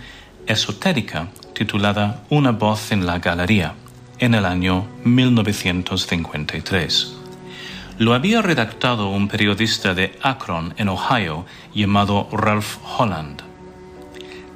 [0.48, 3.74] esotérica titulada Una voz en la galería
[4.20, 7.18] en el año 1953.
[7.98, 13.51] Lo había redactado un periodista de Akron, en Ohio, llamado Ralph Holland.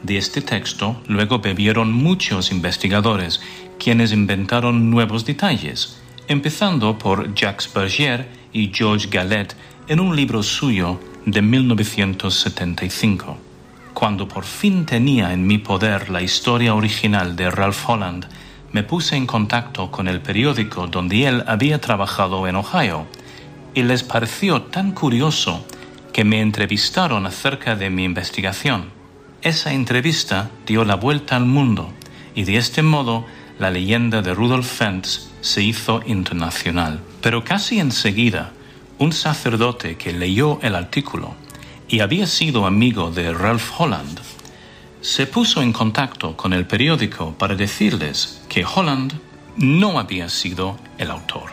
[0.05, 3.41] De este texto luego bebieron muchos investigadores,
[3.79, 9.55] quienes inventaron nuevos detalles, empezando por Jacques Berger y George Gallet
[9.87, 13.35] en un libro suyo de 1975.
[13.95, 18.27] Cuando por fin tenía en mi poder la historia original de Ralph Holland,
[18.73, 23.07] me puse en contacto con el periódico donde él había trabajado en Ohio
[23.73, 25.65] y les pareció tan curioso
[26.13, 28.94] que me entrevistaron acerca de mi investigación.
[29.45, 31.93] Esa entrevista dio la vuelta al mundo
[32.33, 33.27] y de este modo
[33.59, 36.99] la leyenda de Rudolf Fentz se hizo internacional.
[37.21, 38.53] Pero casi enseguida,
[38.97, 41.35] un sacerdote que leyó el artículo
[41.87, 44.19] y había sido amigo de Ralph Holland,
[45.01, 49.13] se puso en contacto con el periódico para decirles que Holland
[49.57, 51.51] no había sido el autor.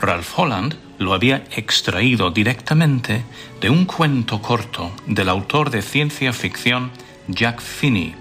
[0.00, 3.24] Ralph Holland lo había extraído directamente
[3.60, 6.90] de un cuento corto del autor de ciencia ficción
[7.28, 8.14] Jack Finney,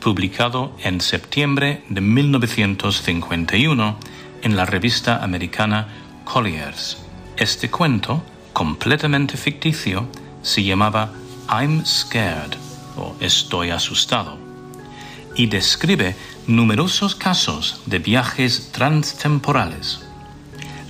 [0.00, 3.96] publicado en septiembre de 1951
[4.42, 5.88] en la revista americana
[6.24, 6.98] Collier's.
[7.36, 10.08] Este cuento, completamente ficticio,
[10.42, 11.12] se llamaba
[11.48, 12.56] I'm Scared
[12.96, 14.38] o Estoy asustado
[15.34, 16.14] y describe
[16.46, 20.03] numerosos casos de viajes transtemporales.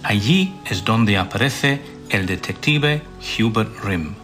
[0.04, 3.02] Allí es donde aparece el detective
[3.38, 4.14] Hubert Rim.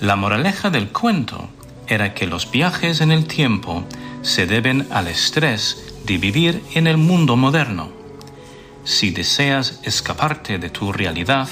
[0.00, 1.50] La moraleja del cuento
[1.88, 3.84] era que los viajes en el tiempo
[4.22, 7.90] se deben al estrés de vivir en el mundo moderno.
[8.84, 11.48] Si deseas escaparte de tu realidad,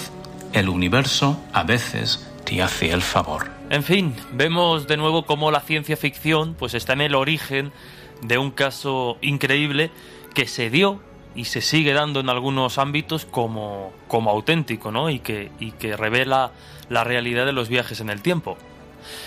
[0.53, 3.51] el universo a veces te hace el favor.
[3.69, 7.73] En fin, vemos de nuevo cómo la ciencia ficción pues está en el origen
[8.23, 9.91] de un caso increíble
[10.35, 11.01] que se dio
[11.35, 15.11] y se sigue dando en algunos ámbitos como, como auténtico, ¿no?
[15.11, 16.53] Y que, y que revela
[16.89, 18.57] la realidad de los viajes en el tiempo.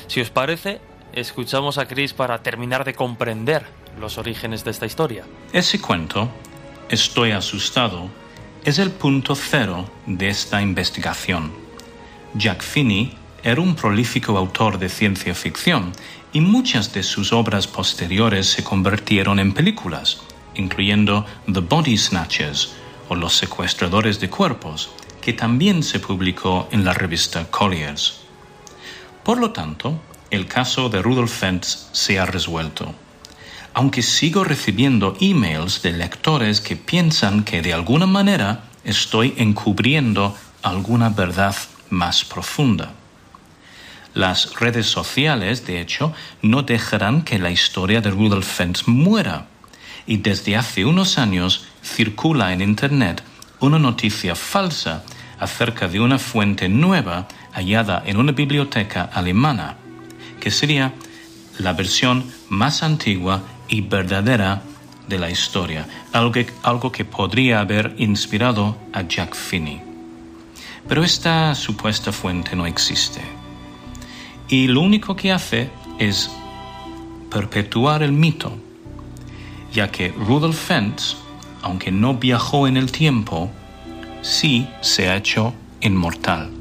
[0.08, 0.82] Si os parece,
[1.14, 3.66] escuchamos a Chris para terminar de comprender
[4.00, 5.26] los orígenes de esta historia.
[5.54, 6.30] Ese cuento,
[6.92, 8.10] Estoy asustado,
[8.66, 11.54] es el punto cero de esta investigación.
[12.34, 15.94] Jack Finney era un prolífico autor de ciencia ficción
[16.34, 20.22] y muchas de sus obras posteriores se convirtieron en películas,
[20.62, 22.74] incluyendo The Body Snatchers
[23.10, 28.22] o Los secuestradores de cuerpos, que también se publicó en la revista Collier's.
[29.24, 32.94] Por lo tanto, el caso de Rudolf Fentz se ha resuelto.
[33.74, 41.10] Aunque sigo recibiendo emails de lectores que piensan que de alguna manera estoy encubriendo alguna
[41.10, 41.56] verdad
[41.90, 42.94] más profunda.
[44.14, 49.48] Las redes sociales, de hecho, no dejarán que la historia de Rudolf Fentz muera.
[50.12, 53.24] Y desde hace unos años circula en Internet
[53.62, 55.06] una noticia falsa
[55.40, 59.78] acerca de una fuente nueva hallada en una biblioteca alemana
[60.42, 60.92] que sería
[61.60, 64.64] la versión más antigua y verdadera
[65.08, 69.82] de la historia, algo que, algo que podría haber inspirado a Jack Finney.
[70.90, 73.22] Pero esta supuesta fuente no existe.
[74.50, 75.70] Y lo único que hace
[76.00, 76.30] es
[77.30, 78.58] perpetuar el mito,
[79.72, 81.16] ya que Rudolf Fentz,
[81.62, 83.50] aunque no viajó en el tiempo,
[84.22, 86.61] sí se ha hecho inmortal.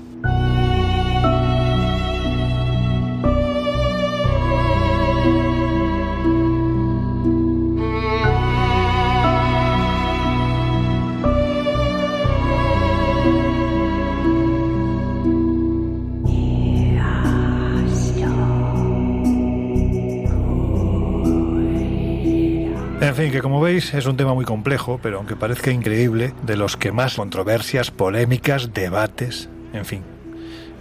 [23.10, 26.56] En fin, que como veis es un tema muy complejo, pero aunque parezca increíble, de
[26.56, 30.04] los que más controversias, polémicas, debates, en fin,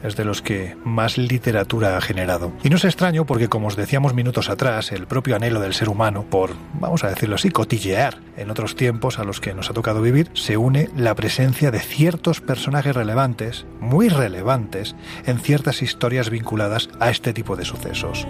[0.04, 2.54] es de los que más literatura ha generado.
[2.63, 5.89] Y no es extraño porque, como os decíamos minutos atrás, el propio anhelo del ser
[5.89, 9.74] humano por, vamos a decirlo así, cotillear en otros tiempos a los que nos ha
[9.74, 16.30] tocado vivir, se une la presencia de ciertos personajes relevantes, muy relevantes, en ciertas historias
[16.30, 18.28] vinculadas a este tipo de sucesos.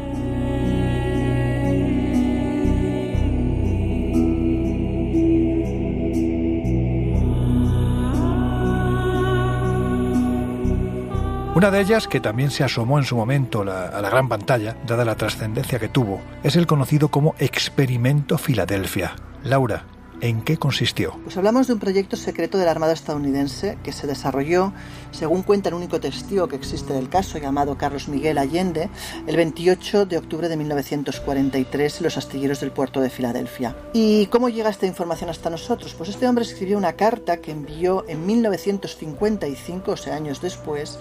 [11.59, 15.03] Una de ellas, que también se asomó en su momento a la gran pantalla, dada
[15.03, 19.17] la trascendencia que tuvo, es el conocido como Experimento Filadelfia.
[19.43, 19.83] Laura,
[20.21, 21.19] ¿en qué consistió?
[21.21, 24.71] Pues hablamos de un proyecto secreto de la Armada estadounidense que se desarrolló,
[25.11, 28.89] según cuenta el único testigo que existe del caso, llamado Carlos Miguel Allende,
[29.27, 33.75] el 28 de octubre de 1943 en los astilleros del puerto de Filadelfia.
[33.91, 35.93] ¿Y cómo llega esta información hasta nosotros?
[35.93, 40.97] Pues este hombre escribió una carta que envió en 1955, o sea, años después,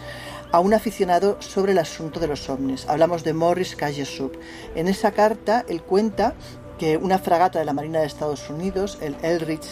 [0.53, 2.86] a un aficionado sobre el asunto de los ovnis.
[2.88, 4.32] Hablamos de Morris Kajesub.
[4.74, 6.34] En esa carta él cuenta
[6.78, 9.66] que una fragata de la Marina de Estados Unidos, el Elrich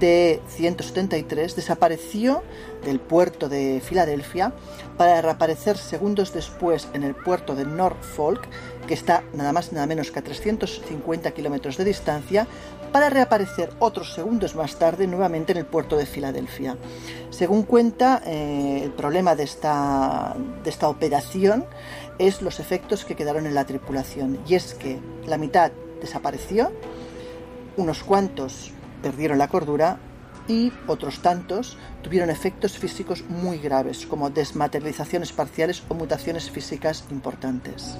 [0.00, 2.42] D-173 desapareció
[2.84, 4.52] del puerto de Filadelfia
[4.96, 8.46] para reaparecer segundos después en el puerto de Norfolk,
[8.86, 12.46] que está nada más nada menos que a 350 kilómetros de distancia,
[12.92, 16.76] para reaparecer otros segundos más tarde nuevamente en el puerto de Filadelfia.
[17.30, 21.64] Según cuenta, eh, el problema de esta, de esta operación
[22.18, 25.70] es los efectos que quedaron en la tripulación, y es que la mitad
[26.00, 26.72] desapareció,
[27.76, 28.72] unos cuantos
[29.02, 29.98] perdieron la cordura
[30.48, 37.98] y otros tantos tuvieron efectos físicos muy graves, como desmaterializaciones parciales o mutaciones físicas importantes.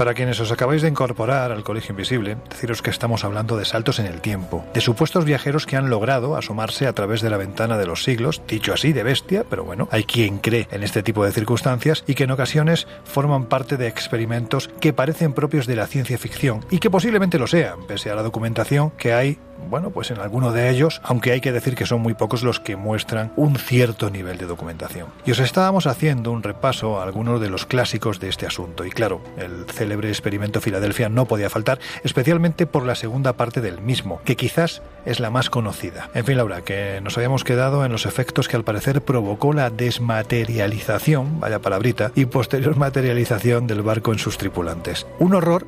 [0.00, 3.98] Para quienes os acabáis de incorporar al Colegio Invisible, deciros que estamos hablando de saltos
[3.98, 7.76] en el tiempo, de supuestos viajeros que han logrado asomarse a través de la ventana
[7.76, 11.22] de los siglos, dicho así de bestia, pero bueno, hay quien cree en este tipo
[11.22, 15.86] de circunstancias y que en ocasiones forman parte de experimentos que parecen propios de la
[15.86, 19.38] ciencia ficción y que posiblemente lo sean, pese a la documentación que hay
[19.68, 22.60] bueno, pues en alguno de ellos, aunque hay que decir que son muy pocos los
[22.60, 25.08] que muestran un cierto nivel de documentación.
[25.24, 28.84] Y os estábamos haciendo un repaso a algunos de los clásicos de este asunto.
[28.84, 33.80] Y claro, el célebre experimento Filadelfia no podía faltar, especialmente por la segunda parte del
[33.80, 36.10] mismo, que quizás es la más conocida.
[36.14, 39.70] En fin, Laura, que nos habíamos quedado en los efectos que al parecer provocó la
[39.70, 45.06] desmaterialización, vaya palabrita, y posterior materialización del barco en sus tripulantes.
[45.18, 45.66] Un horror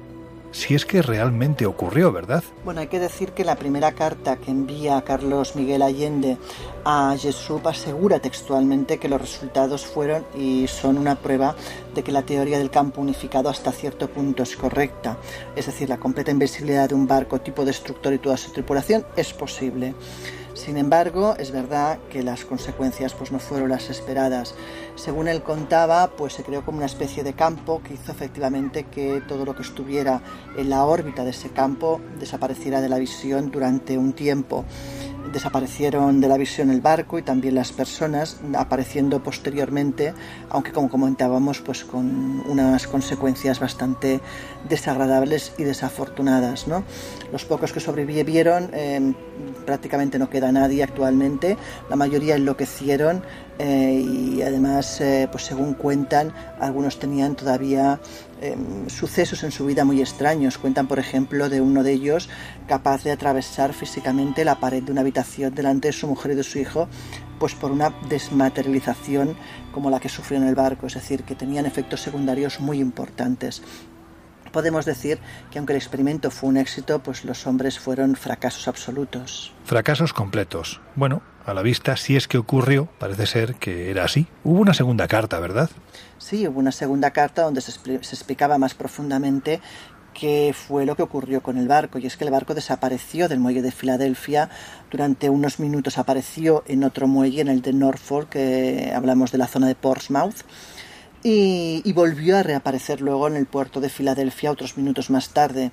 [0.53, 2.45] si es que realmente ocurrió, ¿verdad?
[2.65, 6.37] Bueno, hay que decir que la primera carta que envía Carlos Miguel Allende
[6.85, 11.57] a Jesús asegura textualmente que los resultados fueron y son una prueba
[11.95, 15.17] de que la teoría del campo unificado hasta cierto punto es correcta.
[15.57, 19.33] Es decir, la completa invisibilidad de un barco tipo destructor y toda su tripulación es
[19.33, 19.95] posible.
[20.55, 24.55] Sin embargo, es verdad que las consecuencias pues, no fueron las esperadas.
[24.95, 29.23] Según él contaba, pues se creó como una especie de campo que hizo efectivamente que
[29.27, 30.21] todo lo que estuviera
[30.57, 34.65] en la órbita de ese campo desapareciera de la visión durante un tiempo
[35.33, 40.15] desaparecieron de la visión el barco y también las personas, apareciendo posteriormente,
[40.51, 44.21] aunque como comentábamos, pues con unas consecuencias bastante
[44.69, 46.67] desagradables y desafortunadas.
[46.69, 46.85] ¿no?
[47.33, 49.15] Los pocos que sobrevivieron, em,
[49.65, 51.57] prácticamente no queda nadie actualmente,
[51.89, 53.23] la mayoría enloquecieron
[53.59, 58.01] eh, y además, eh, pues según cuentan, algunos tenían todavía
[58.41, 60.59] em, sucesos en su vida muy extraños.
[60.59, 62.29] Cuentan, por ejemplo, de uno de ellos
[62.67, 66.43] capaz de atravesar físicamente la pared de una habitación delante de su mujer y de
[66.43, 66.89] su hijo,
[67.39, 69.37] pues por una desmaterialización
[69.73, 73.63] como la que sufrió en el barco, es decir, que tenían efectos secundarios muy importantes
[74.53, 75.19] podemos decir
[75.51, 79.53] que aunque el experimento fue un éxito, pues los hombres fueron fracasos absolutos.
[79.65, 80.81] Fracasos completos.
[80.95, 84.27] Bueno, a la vista, si es que ocurrió, parece ser que era así.
[84.45, 85.71] Hubo una segunda carta, ¿verdad?
[86.19, 89.61] Sí, hubo una segunda carta donde se, se explicaba más profundamente
[90.15, 91.99] qué fue lo que ocurrió con el barco.
[91.99, 94.51] Y es que el barco desapareció del muelle de Filadelfia.
[94.91, 99.47] Durante unos minutos apareció en otro muelle, en el de Norfolk, que hablamos de la
[99.47, 100.45] zona de Portsmouth
[101.25, 105.71] y, volvió a reaparecer luego en el puerto de Filadelfia otros minutos más tarde.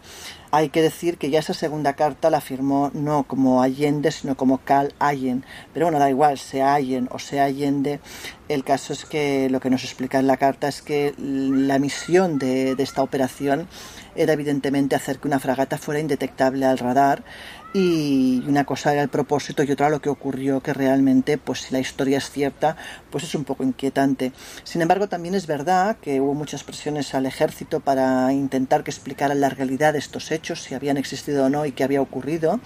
[0.52, 4.60] Hay que decir que ya esa segunda carta la firmó no como Allende, sino como
[4.60, 5.44] Cal Allen.
[5.74, 8.00] Pero bueno, da igual, sea Allen o sea Allende,
[8.48, 12.40] el caso es que lo que nos explica en la carta es que la misión
[12.40, 13.68] de esta operación
[14.16, 17.24] era evidentemente hacer que una fragata fuera indetectable al radar
[17.74, 21.74] y una cosa era el propósito y otra lo que ocurrió que realmente pues si
[21.74, 22.76] la historia es cierta
[23.12, 24.32] pues es un poco inquietante.
[24.64, 29.40] Sin embargo también es verdad que hubo muchas presiones al ejército para intentar que explicaran
[29.40, 32.60] la realidad de estos hechos si habían existido o no y qué había ocurrido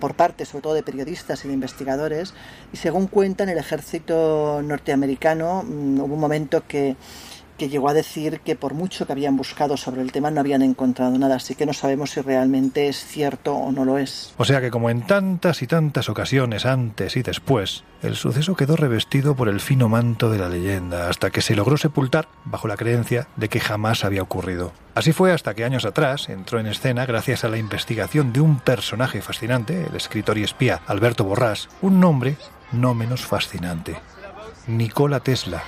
[0.00, 2.34] por parte sobre todo de periodistas y de investigadores.
[2.72, 6.96] Y según cuentan el ejército norteamericano mm, hubo un momento que
[7.62, 10.62] que llegó a decir que por mucho que habían buscado sobre el tema no habían
[10.62, 14.34] encontrado nada, así que no sabemos si realmente es cierto o no lo es.
[14.36, 18.74] O sea que como en tantas y tantas ocasiones antes y después, el suceso quedó
[18.74, 22.76] revestido por el fino manto de la leyenda, hasta que se logró sepultar bajo la
[22.76, 24.72] creencia de que jamás había ocurrido.
[24.96, 28.58] Así fue hasta que años atrás entró en escena, gracias a la investigación de un
[28.58, 32.34] personaje fascinante, el escritor y espía Alberto Borrás, un nombre
[32.72, 33.94] no menos fascinante,
[34.66, 35.62] Nikola Tesla.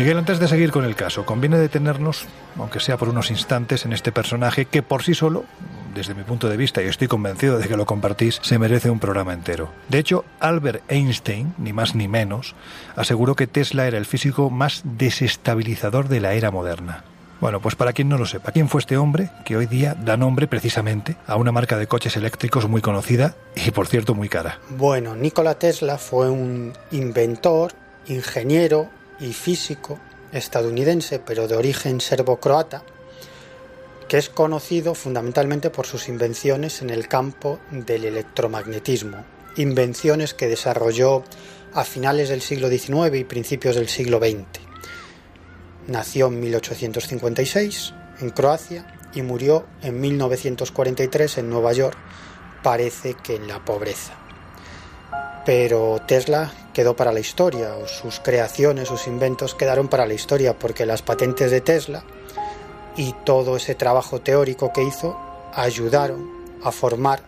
[0.00, 2.24] Miguel, antes de seguir con el caso, conviene detenernos,
[2.56, 5.44] aunque sea por unos instantes, en este personaje que por sí solo,
[5.94, 8.98] desde mi punto de vista, y estoy convencido de que lo compartís, se merece un
[8.98, 9.70] programa entero.
[9.90, 12.54] De hecho, Albert Einstein, ni más ni menos,
[12.96, 17.04] aseguró que Tesla era el físico más desestabilizador de la era moderna.
[17.42, 20.16] Bueno, pues para quien no lo sepa, ¿quién fue este hombre que hoy día da
[20.16, 24.60] nombre precisamente a una marca de coches eléctricos muy conocida y por cierto muy cara?
[24.70, 27.72] Bueno, Nikola Tesla fue un inventor,
[28.06, 28.88] ingeniero
[29.20, 29.98] y físico
[30.32, 32.82] estadounidense, pero de origen serbo-croata,
[34.08, 39.24] que es conocido fundamentalmente por sus invenciones en el campo del electromagnetismo,
[39.56, 41.22] invenciones que desarrolló
[41.72, 44.46] a finales del siglo XIX y principios del siglo XX.
[45.86, 51.96] Nació en 1856 en Croacia y murió en 1943 en Nueva York,
[52.62, 54.19] parece que en la pobreza.
[55.44, 60.86] Pero Tesla quedó para la historia, sus creaciones, sus inventos quedaron para la historia, porque
[60.86, 62.04] las patentes de Tesla
[62.96, 65.18] y todo ese trabajo teórico que hizo
[65.54, 66.28] ayudaron
[66.62, 67.22] a formar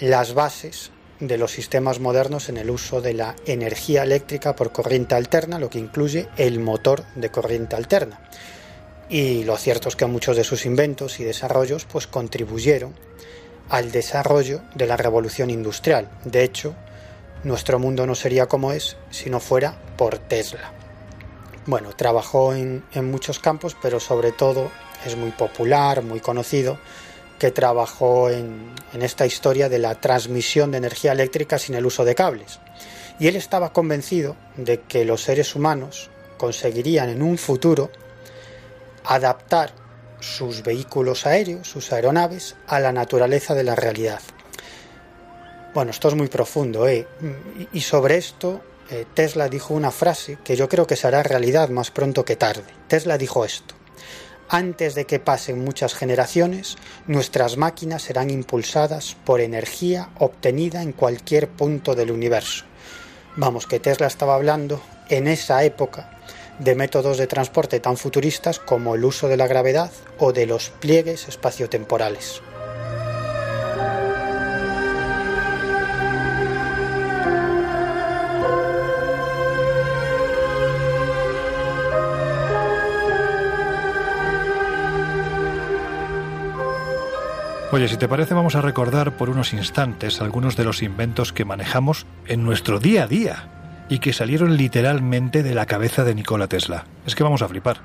[0.00, 0.90] las bases
[1.20, 5.70] de los sistemas modernos en el uso de la energía eléctrica por corriente alterna, lo
[5.70, 8.20] que incluye el motor de corriente alterna.
[9.08, 12.94] Y lo cierto es que muchos de sus inventos y desarrollos pues contribuyeron
[13.68, 16.08] al desarrollo de la revolución industrial.
[16.24, 16.74] De hecho,
[17.44, 20.72] nuestro mundo no sería como es si no fuera por Tesla.
[21.66, 24.70] Bueno, trabajó en, muchos campos, pero sobre todo
[25.06, 26.78] es muy popular, muy conocido
[27.38, 32.14] que trabajó en, esta historia de la transmisión de energía eléctrica sin el uso de
[32.14, 32.60] cables.
[33.18, 37.90] Y él estaba convencido de que los seres humanos conseguirían en un futuro
[39.04, 39.72] adaptar
[40.20, 44.20] sus vehículos aéreos, sus aeronaves, a la naturaleza de la realidad.
[45.74, 47.06] Bueno, esto es muy profundo, ¿eh?
[47.72, 48.60] Y sobre esto
[48.90, 52.64] eh, Tesla dijo una frase que yo creo que será realidad más pronto que tarde.
[52.88, 53.74] Tesla dijo esto
[54.52, 61.48] antes de que pasen muchas generaciones, nuestras máquinas serán impulsadas por energía obtenida en cualquier
[61.48, 62.66] punto del universo.
[63.34, 66.18] Vamos, que Tesla estaba hablando en esa época
[66.58, 70.68] de métodos de transporte tan futuristas como el uso de la gravedad o de los
[70.68, 72.42] pliegues espaciotemporales.
[87.72, 91.46] Oye, si te parece vamos a recordar por unos instantes algunos de los inventos que
[91.46, 93.48] manejamos en nuestro día a día
[93.88, 96.84] y que salieron literalmente de la cabeza de Nikola Tesla.
[97.06, 97.78] Es que vamos a flipar.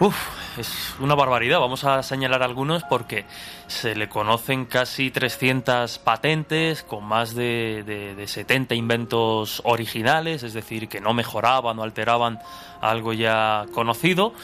[0.00, 0.16] Uf,
[0.58, 1.60] es una barbaridad.
[1.60, 3.24] Vamos a señalar algunos porque
[3.68, 10.88] se le conocen casi 300 patentes con más de, de, 70 inventos originales, es decir,
[10.88, 12.40] que no mejoraban o alteraban
[12.80, 14.34] algo ya conocido.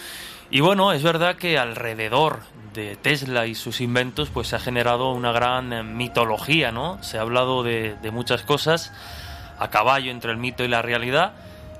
[0.49, 2.39] Y bueno, es verdad que alrededor
[2.73, 7.03] de Tesla y sus inventos, pues se ha generado una gran eh, mitología, ¿no?
[7.03, 8.93] Se ha hablado de, muchas cosas
[9.59, 11.33] a caballo entre el mito y la realidad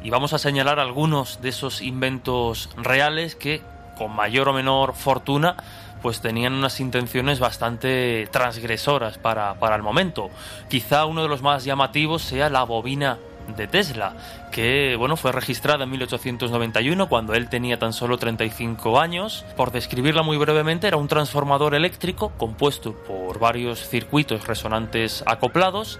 [0.03, 3.63] y vamos a señalar algunos de esos inventos reales que
[3.97, 5.57] con mayor o menor fortuna
[6.03, 10.31] pues tenían unas intenciones bastante transgresoras para, para el momento.
[10.69, 13.19] Quizá uno de los más llamativos sea la bobina
[13.57, 14.15] de Tesla,
[14.53, 19.45] que bueno, fue registrada en 1891 cuando él tenía tan solo 35 años.
[19.57, 25.99] Por describirla muy brevemente, era un transformador eléctrico compuesto por varios circuitos resonantes acoplados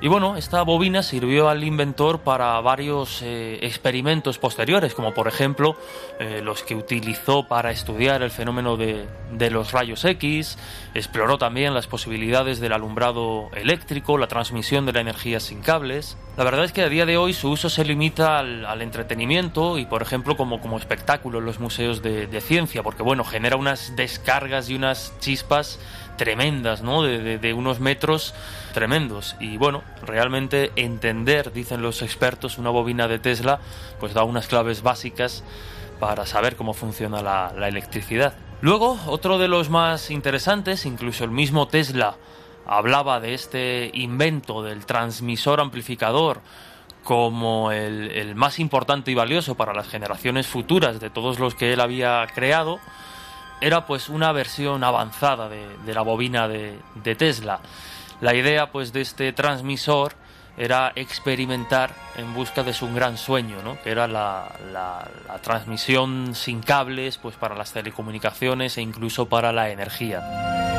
[0.00, 5.74] y bueno, esta bobina sirvió al inventor para varios eh, experimentos posteriores, como por ejemplo
[6.20, 9.06] eh, los que utilizó para estudiar el fenómeno de,
[9.50, 10.58] los rayos X,
[10.92, 16.18] exploró también las posibilidades del alumbrado eléctrico, la transmisión de la energía sin cables.
[16.36, 19.86] La verdad es que a día de hoy su uso se limita al, entretenimiento y
[19.86, 24.68] por ejemplo como, espectáculo en los museos de, de ciencia, porque bueno, genera unas descargas
[24.68, 25.78] y unas chispas
[26.16, 27.02] tremendas, ¿no?
[27.02, 28.34] De, unos metros
[28.74, 29.36] tremendos.
[29.40, 33.60] Y bueno, realmente entender, dicen los expertos, una bobina de Tesla,
[34.00, 35.44] pues da unas claves básicas
[36.00, 38.34] para saber cómo funciona la, la electricidad.
[38.60, 42.16] Luego, otro de los más interesantes, incluso el mismo Tesla
[42.66, 46.40] hablaba de este invento del transmisor amplificador
[47.04, 51.72] como el, el, más importante y valioso para las generaciones futuras de todos los que
[51.72, 52.80] él había creado
[53.60, 56.78] era pues una versión avanzada de, la bobina de,
[57.16, 57.60] Tesla.
[58.20, 60.12] La idea pues de este transmisor
[60.58, 63.80] era experimentar en busca de su gran sueño, ¿no?
[63.82, 65.08] que era la, la,
[65.42, 70.75] transmisión sin cables pues para las telecomunicaciones e incluso para la energía.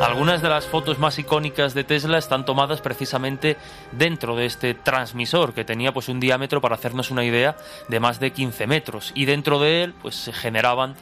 [0.00, 3.56] Algunas de las fotos más icónicas de Tesla están tomadas precisamente
[3.90, 7.56] dentro de este transmisor que tenía pues un diámetro para hacernos una idea
[7.88, 10.94] de más de 15 metros y dentro de él pues se generaban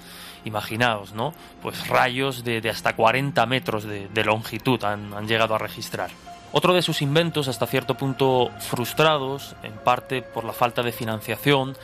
[0.46, 1.34] imaginaos, ¿no?
[1.60, 6.10] Pues rayos de, hasta 40 metros de, longitud han, llegado a registrar.
[6.52, 11.76] Otro de sus inventos, hasta cierto punto frustrados, en parte por la falta de financiación,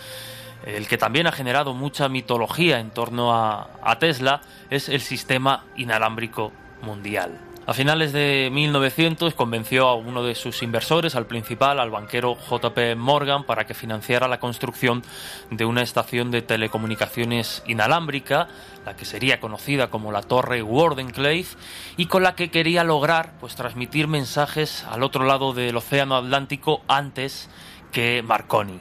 [0.64, 4.40] el que también ha generado mucha mitología en torno a Tesla,
[4.70, 6.52] es el sistema inalámbrico
[6.82, 7.38] mundial.
[7.64, 12.96] A finales de 1900 convenció a uno de sus inversores, al principal, al banquero JP
[12.96, 15.04] Morgan, para que financiara la construcción
[15.50, 18.48] de una estación de telecomunicaciones inalámbrica,
[18.84, 21.56] la que sería conocida como la Torre Wardenclyffe,
[21.96, 26.82] y con la que quería lograr pues, transmitir mensajes al otro lado del Océano Atlántico
[26.88, 27.48] antes
[27.92, 28.80] que Marconi.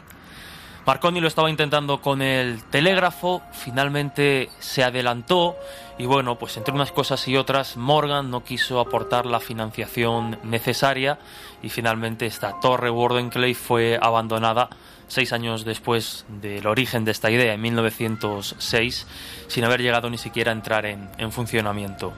[0.87, 5.55] Marconi lo estaba intentando con el telégrafo, finalmente se adelantó
[6.01, 11.19] y bueno, pues entre unas cosas y otras Morgan no quiso aportar la financiación necesaria
[11.61, 14.67] y finalmente esta torre Wardenclyffe fue abandonada
[15.07, 19.05] seis años después del origen de esta idea, en 1906,
[19.45, 22.13] sin haber llegado ni siquiera a entrar en, en funcionamiento.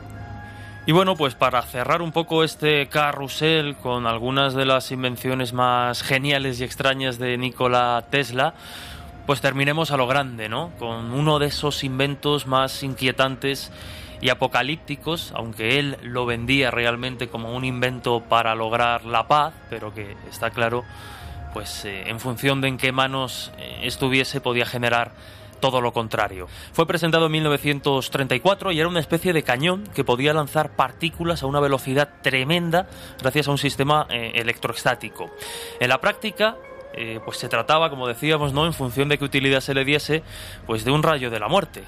[0.86, 6.04] Y bueno, pues para cerrar un poco este carrusel con algunas de las invenciones más
[6.04, 8.54] geniales y extrañas de Nikola Tesla,
[9.26, 10.72] pues terminemos a lo grande, ¿no?
[10.80, 13.72] Con uno de esos inventos más inquietantes
[14.22, 19.94] y apocalípticos, aunque él lo vendía realmente como un invento para lograr la paz, pero
[19.94, 20.84] que está claro,
[21.54, 25.12] pues eh, en función de en qué manos eh, estuviese podía generar
[25.60, 26.48] todo lo contrario.
[26.74, 31.46] Fue presentado en 1934 y era una especie de cañón que podía lanzar partículas a
[31.46, 32.88] una velocidad tremenda
[33.22, 35.32] gracias a un sistema eh, electroestático.
[35.80, 36.58] En la práctica,
[36.96, 38.66] eh, pues se trataba, como decíamos, ¿no?
[38.66, 40.24] En función de qué utilidad se le diese,
[40.66, 41.84] pues de un rayo de la muerte,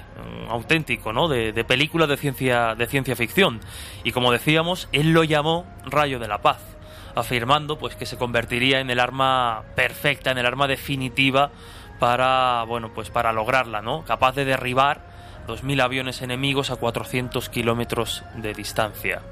[0.48, 1.28] auténtico, ¿no?
[1.28, 3.60] De, de, película de ciencia, de ciencia ficción.
[4.04, 6.60] Y como decíamos, él lo llamó rayo de la paz,
[7.14, 11.50] afirmando, pues, que se convertiría en el arma perfecta, en el arma definitiva
[11.98, 14.04] para, bueno, pues para lograrla, ¿no?
[14.04, 15.00] Capaz de derribar
[15.46, 19.22] 2.000 aviones enemigos a 400 kilómetros de distancia.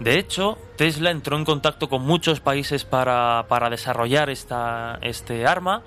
[0.00, 5.82] De hecho, Tesla entró en contacto con muchos países para, para desarrollar esta, este arma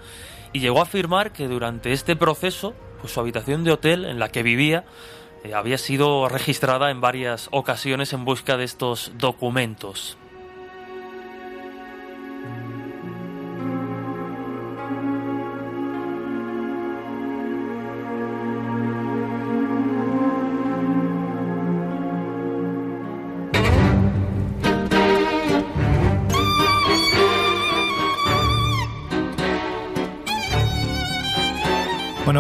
[0.51, 4.30] y llegó a afirmar que durante este proceso, pues su habitación de hotel en la
[4.30, 4.84] que vivía
[5.43, 10.18] eh, había sido registrada en varias ocasiones en busca de estos documentos.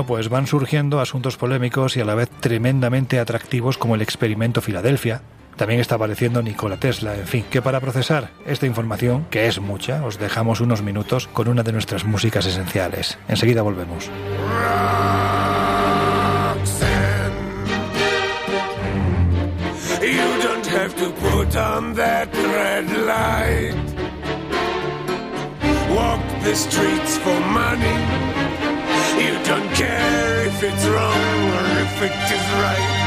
[0.05, 5.21] Pues van surgiendo asuntos polémicos y a la vez tremendamente atractivos como el experimento Filadelfia.
[5.55, 7.15] También está apareciendo Nikola Tesla.
[7.15, 11.47] En fin, que para procesar esta información, que es mucha, os dejamos unos minutos con
[11.49, 13.17] una de nuestras músicas esenciales.
[13.27, 14.09] Enseguida volvemos.
[25.91, 28.48] Walk the streets for money.
[29.49, 32.99] Don't care if it's wrong or if it is right.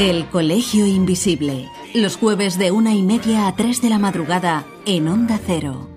[0.00, 1.68] El Colegio Invisible.
[1.94, 5.88] Los jueves de una y media a tres de la madrugada en Onda Cero.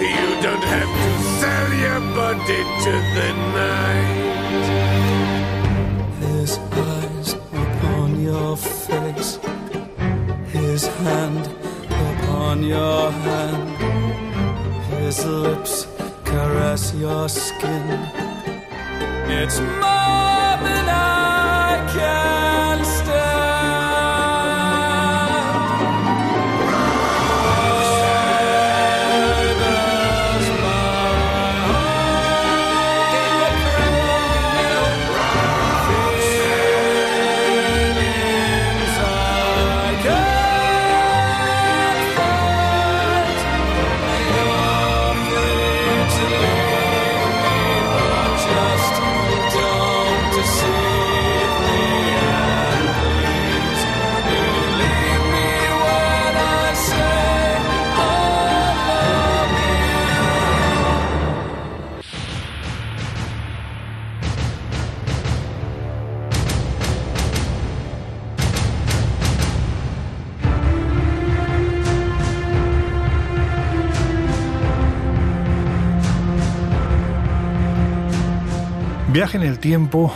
[0.00, 4.68] You don't have to sell your body to the night.
[6.20, 9.38] His eyes upon your face.
[10.52, 11.48] His hand
[12.38, 13.68] on your hand.
[15.00, 15.86] His lips
[16.24, 17.86] caress your skin.
[19.40, 22.27] It's more than I can
[79.18, 80.12] Viaje en el tiempo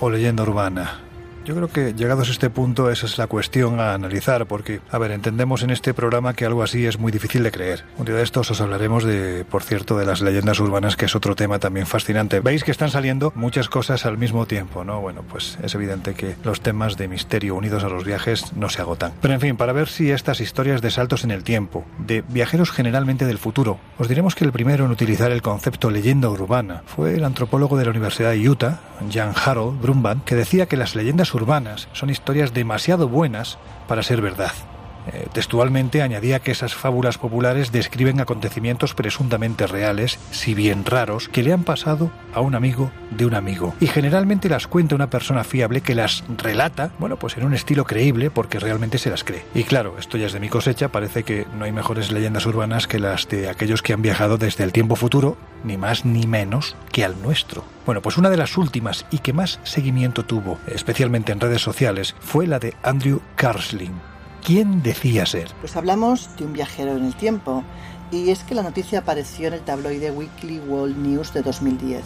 [0.00, 1.05] o leyenda urbana.
[1.46, 4.98] Yo creo que llegados a este punto esa es la cuestión a analizar porque, a
[4.98, 7.84] ver, entendemos en este programa que algo así es muy difícil de creer.
[7.98, 11.14] Un día de estos os hablaremos de, por cierto, de las leyendas urbanas, que es
[11.14, 12.40] otro tema también fascinante.
[12.40, 15.00] Veis que están saliendo muchas cosas al mismo tiempo, ¿no?
[15.00, 18.82] Bueno, pues es evidente que los temas de misterio unidos a los viajes no se
[18.82, 19.12] agotan.
[19.22, 22.72] Pero en fin, para ver si estas historias de saltos en el tiempo, de viajeros
[22.72, 27.14] generalmente del futuro, os diremos que el primero en utilizar el concepto leyenda urbana fue
[27.14, 28.80] el antropólogo de la Universidad de Utah,
[29.12, 34.20] Jan Harold Brumban, que decía que las leyendas urbanas son historias demasiado buenas para ser
[34.20, 34.52] verdad.
[35.12, 41.42] Eh, textualmente añadía que esas fábulas populares describen acontecimientos presuntamente reales, si bien raros, que
[41.42, 43.74] le han pasado a un amigo de un amigo.
[43.80, 47.84] Y generalmente las cuenta una persona fiable que las relata, bueno, pues en un estilo
[47.84, 49.44] creíble porque realmente se las cree.
[49.54, 52.86] Y claro, esto ya es de mi cosecha, parece que no hay mejores leyendas urbanas
[52.86, 56.76] que las de aquellos que han viajado desde el tiempo futuro, ni más ni menos
[56.92, 57.64] que al nuestro.
[57.84, 62.14] Bueno, pues una de las últimas y que más seguimiento tuvo, especialmente en redes sociales,
[62.20, 64.15] fue la de Andrew Carsling.
[64.46, 65.48] ¿Quién decía ser?
[65.58, 67.64] Pues hablamos de un viajero en el tiempo,
[68.12, 72.04] y es que la noticia apareció en el tabloide Weekly World News de 2010.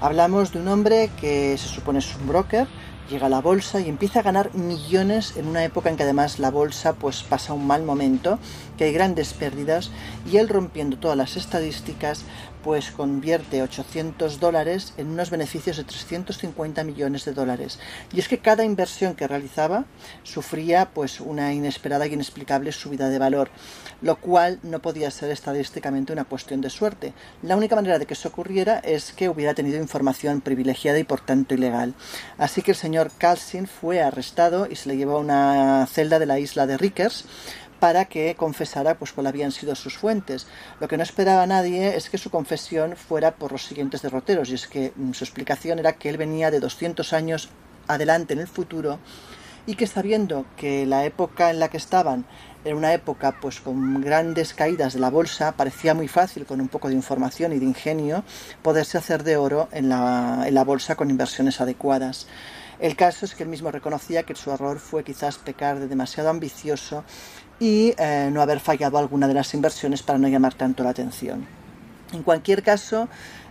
[0.00, 2.66] Hablamos de un hombre que se supone es un broker,
[3.10, 6.38] llega a la bolsa y empieza a ganar millones en una época en que además
[6.38, 8.38] la bolsa pues pasa un mal momento,
[8.78, 9.90] que hay grandes pérdidas
[10.32, 12.24] y él rompiendo todas las estadísticas
[12.64, 17.78] pues convierte 800 dólares en unos beneficios de 350 millones de dólares.
[18.12, 19.84] Y es que cada inversión que realizaba
[20.22, 23.50] sufría pues una inesperada y inexplicable subida de valor,
[24.00, 27.12] lo cual no podía ser estadísticamente una cuestión de suerte.
[27.42, 31.20] La única manera de que eso ocurriera es que hubiera tenido información privilegiada y por
[31.20, 31.94] tanto ilegal.
[32.38, 36.26] Así que el señor Carlsin fue arrestado y se le llevó a una celda de
[36.26, 37.26] la isla de Rickers
[37.80, 40.46] para que confesara pues cuál habían sido sus fuentes.
[40.80, 44.54] Lo que no esperaba nadie es que su confesión fuera por los siguientes derroteros, y
[44.54, 47.50] es que mm, su explicación era que él venía de 200 años
[47.86, 48.98] adelante en el futuro
[49.66, 52.26] y que sabiendo que la época en la que estaban
[52.64, 56.68] era una época pues con grandes caídas de la bolsa, parecía muy fácil con un
[56.68, 58.24] poco de información y de ingenio
[58.62, 62.26] poderse hacer de oro en la, en la bolsa con inversiones adecuadas.
[62.80, 66.30] El caso es que él mismo reconocía que su error fue quizás pecar de demasiado
[66.30, 67.04] ambicioso
[67.60, 71.46] y eh, no haber fallado alguna de las inversiones para no llamar tanto la atención.
[72.12, 73.08] En cualquier caso,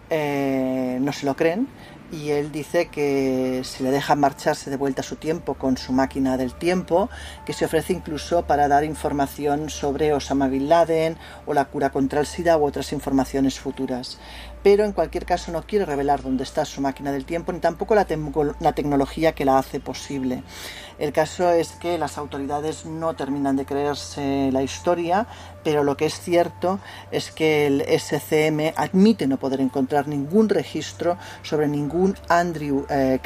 [0.09, 1.67] eh, no se lo creen
[2.11, 5.91] y él dice que si le dejan marcharse de vuelta a su tiempo con su
[5.91, 7.09] máquina del tiempo,
[7.45, 12.19] que se ofrece incluso para dar información sobre Osama Bin Laden o la cura contra
[12.19, 14.19] el SIDA u otras informaciones futuras
[14.63, 17.93] pero en cualquier caso no quiere revelar dónde está su máquina del tiempo ni tampoco
[17.93, 20.41] la, tecnología que la hace posible.
[21.03, 25.27] El caso es que las autoridades no terminan de creerse la historia,
[25.61, 26.79] pero lo que es cierto
[27.11, 33.19] es que el SCM admite no poder encontrar ningún registro sobre ningún Andrew eh,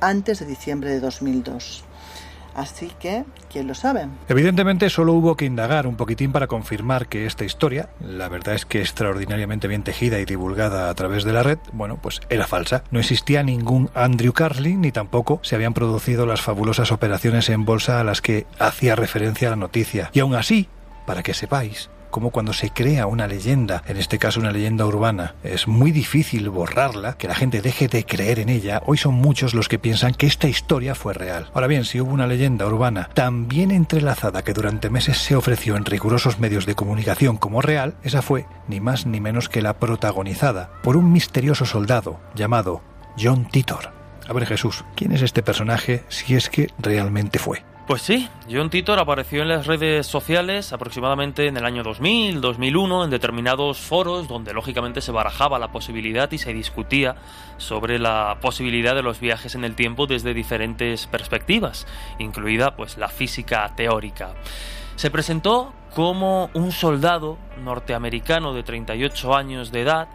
[0.00, 1.84] antes de diciembre de 2002.
[2.54, 4.06] Así que, ¿quién lo sabe?
[4.28, 8.66] Evidentemente solo hubo que indagar un poquitín para confirmar que esta historia, la verdad es
[8.66, 12.84] que extraordinariamente bien tejida y divulgada a través de la red, bueno, pues era falsa.
[12.90, 18.00] No existía ningún Andrew Carlin ni tampoco se habían producido las fabulosas operaciones en bolsa
[18.00, 20.10] a las que hacía referencia la noticia.
[20.12, 20.68] Y aún así,
[21.06, 25.34] para que sepáis, como cuando se crea una leyenda, en este caso una leyenda urbana,
[25.42, 29.54] es muy difícil borrarla, que la gente deje de creer en ella, hoy son muchos
[29.54, 31.50] los que piensan que esta historia fue real.
[31.54, 35.76] Ahora bien, si hubo una leyenda urbana tan bien entrelazada que durante meses se ofreció
[35.76, 39.74] en rigurosos medios de comunicación como real, esa fue ni más ni menos que la
[39.74, 42.82] protagonizada por un misterioso soldado llamado
[43.18, 43.92] John Titor.
[44.28, 47.64] A ver Jesús, ¿quién es este personaje si es que realmente fue?
[47.90, 53.02] Pues sí, John Titor apareció en las redes sociales aproximadamente en el año 2000, 2001,
[53.02, 57.16] en determinados foros donde lógicamente se barajaba la posibilidad y se discutía
[57.56, 61.88] sobre la posibilidad de los viajes en el tiempo desde diferentes perspectivas,
[62.20, 64.34] incluida pues la física teórica.
[64.94, 70.06] Se presentó como un soldado norteamericano de 38 años de edad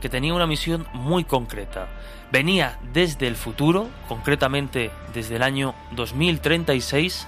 [0.00, 1.88] que tenía una misión muy concreta.
[2.30, 7.26] Venía desde el futuro, concretamente desde el año 2036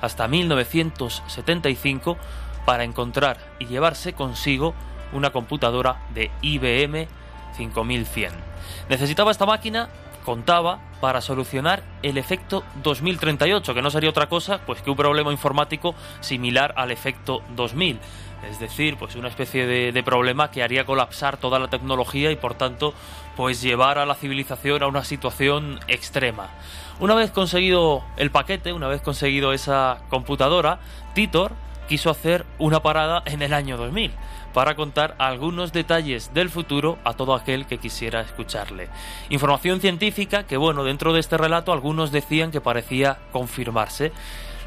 [0.00, 2.16] hasta 1975,
[2.64, 4.74] para encontrar y llevarse consigo
[5.12, 7.08] una computadora de IBM
[7.56, 8.32] 5100.
[8.88, 9.88] Necesitaba esta máquina,
[10.24, 15.32] contaba, para solucionar el efecto 2038, que no sería otra cosa pues que un problema
[15.32, 18.00] informático similar al efecto 2000
[18.48, 22.54] es decir, pues una especie de, problema que haría colapsar toda la tecnología y por
[22.54, 22.94] tanto
[23.36, 26.50] pues llevar a la civilización a una situación extrema.
[27.00, 30.80] Una vez conseguido el paquete, una vez conseguido esa computadora,
[31.14, 31.52] Titor
[31.88, 34.12] quiso hacer una parada en el año 2000
[34.52, 38.88] para contar algunos detalles del futuro a todo aquel que quisiera escucharle.
[39.30, 44.12] Información científica que, bueno, dentro de este relato algunos decían que parecía confirmarse.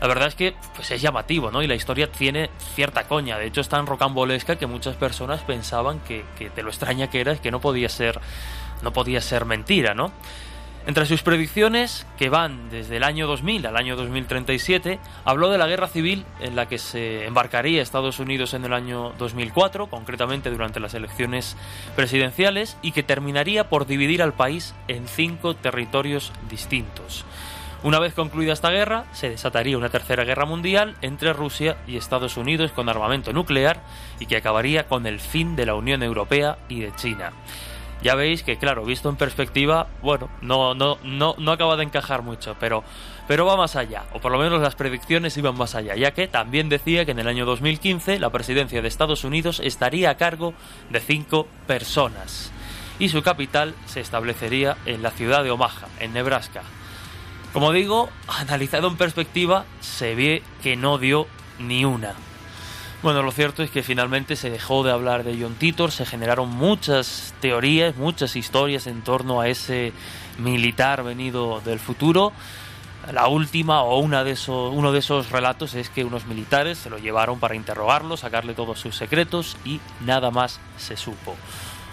[0.02, 1.62] La verdad es que pues es llamativo, ¿no?
[1.62, 3.38] Y la historia tiene cierta coña.
[3.38, 7.22] De hecho, es tan rocambolesca que muchas personas pensaban que, que de lo extraña que
[7.22, 8.20] era que no podía ser,
[8.82, 10.12] no podía ser mentira, ¿no?
[10.88, 15.68] Entre sus predicciones, que van desde el año 2000 al año 2037, habló de la
[15.68, 20.80] guerra civil en la que se embarcaría Estados Unidos en el año 2004, concretamente durante
[20.80, 21.56] las elecciones
[21.96, 27.26] presidenciales, y que terminaría por dividir al país en cinco territorios distintos.
[27.84, 32.38] Una vez concluida esta guerra, se desataría una tercera guerra mundial entre Rusia y Estados
[32.38, 33.82] Unidos con armamento nuclear
[34.20, 37.32] y que acabaría con el fin de la Unión Europea y de China
[38.02, 42.24] ya veis que, claro, visto en perspectiva, bueno, no, no, no, no acaba de encajar
[42.24, 42.84] mucho, pero,
[43.28, 46.28] pero va más allá, o por lo menos las predicciones iban más allá, ya que
[46.28, 50.54] también decía que en el año 2015 la presidencia de Estados Unidos estaría a cargo
[50.90, 52.52] de cinco personas
[52.98, 56.64] y su capital se establecería en la ciudad de Omaha, en Nebraska.
[57.54, 61.28] Como digo, analizado en perspectiva, se ve que no dio
[61.60, 62.14] ni una.
[63.04, 66.50] Bueno, lo cierto es que finalmente se dejó de hablar de John Titor, se generaron
[66.50, 69.92] muchas teorías, muchas historias en torno a ese
[70.38, 72.32] militar venido del futuro.
[73.12, 76.90] La última o una de esos, uno de esos relatos es que unos militares se
[76.90, 81.36] lo llevaron para interrogarlo, sacarle todos sus secretos y nada más se supo.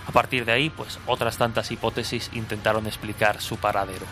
[0.07, 4.07] A partir de ahí, pues otras tantas hipótesis intentaron explicar su paradero.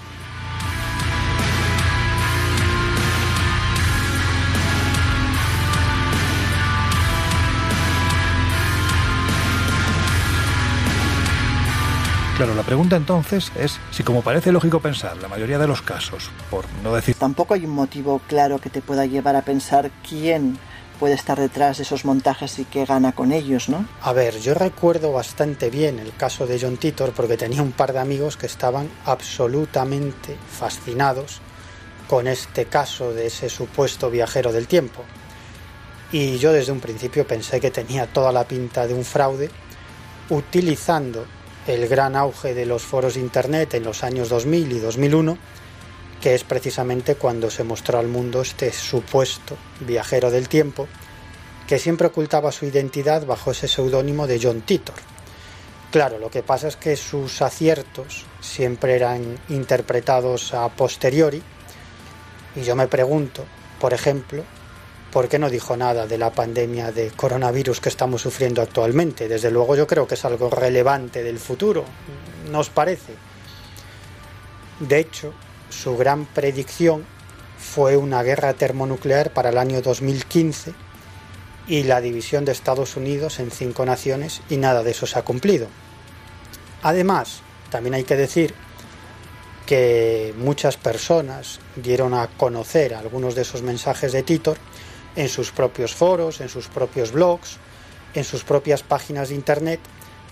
[12.37, 16.31] Claro, la pregunta entonces es si como parece lógico pensar, la mayoría de los casos,
[16.51, 17.15] por no decir...
[17.15, 20.59] Tampoco hay un motivo claro que te pueda llevar a pensar quién
[21.01, 23.87] puede estar detrás de esos montajes y qué gana con ellos, ¿no?
[24.03, 27.95] A ver, yo recuerdo bastante bien el caso de John Titor porque tenía un par
[27.95, 31.41] de amigos que estaban absolutamente fascinados
[32.07, 35.05] con este caso de ese supuesto viajero del tiempo.
[36.13, 39.49] Y yo desde un principio pensé que tenía toda la pinta de un fraude
[40.29, 41.25] utilizando
[41.67, 45.39] el gran auge de los foros de Internet en los años 2000 y 2001,
[46.21, 50.87] que es precisamente cuando se mostró al mundo este supuesto viajero del tiempo,
[51.67, 54.95] que siempre ocultaba su identidad bajo ese seudónimo de John Titor.
[55.91, 61.43] Claro, lo que pasa es que sus aciertos siempre eran interpretados a posteriori,
[62.55, 63.45] y yo me pregunto,
[63.81, 64.45] por ejemplo,
[65.17, 69.29] ¿por qué no dijo nada de la pandemia de coronavirus que estamos sufriendo actualmente?
[69.29, 71.87] Desde luego yo creo que es algo relevante del futuro,
[72.51, 73.15] ¿no os parece?
[74.79, 75.33] De hecho,
[75.71, 77.07] su gran predicción
[77.59, 80.75] fue una guerra termonuclear para el año 2015
[81.67, 85.23] y la división de Estados Unidos en cinco naciones y nada de eso se ha
[85.23, 85.69] cumplido.
[86.83, 87.41] Además,
[87.71, 88.53] también hay que decir
[89.65, 94.59] que muchas personas dieron a conocer algunos de esos mensajes de Titor
[95.17, 97.57] en sus propios foros, en sus propios blogs,
[98.15, 99.81] en sus propias páginas de Internet,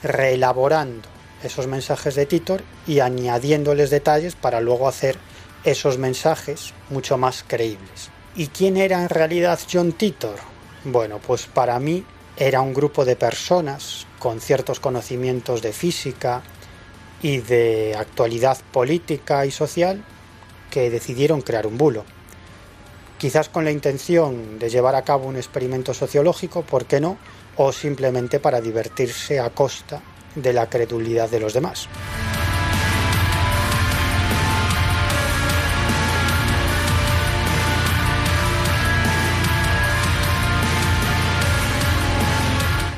[0.02, 1.08] reelaborando
[1.42, 5.16] esos mensajes de Titor y añadiéndoles detalles para luego hacer
[5.64, 8.10] esos mensajes mucho más creíbles.
[8.36, 10.36] ¿Y quién era en realidad John Titor?
[10.84, 12.04] Bueno, pues para mí
[12.36, 16.42] era un grupo de personas con ciertos conocimientos de física
[17.22, 20.04] y de actualidad política y social
[20.70, 22.04] que decidieron crear un bulo
[23.24, 27.16] quizás con la intención de llevar a cabo un experimento sociológico, ¿por qué no?
[27.56, 30.02] O simplemente para divertirse a costa
[30.34, 31.88] de la credulidad de los demás.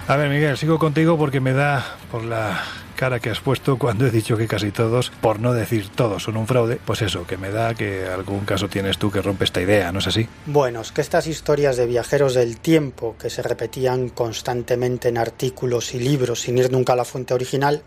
[0.08, 2.64] A ver, Miguel, sigo contigo porque me da por la
[2.96, 6.36] cara que has puesto cuando he dicho que casi todos, por no decir todos, son
[6.36, 9.60] un fraude, pues eso, que me da que algún caso tienes tú que rompe esta
[9.60, 10.28] idea, ¿no es así?
[10.46, 15.94] Bueno, es que estas historias de viajeros del tiempo que se repetían constantemente en artículos
[15.94, 17.82] y libros sin ir nunca a la fuente original,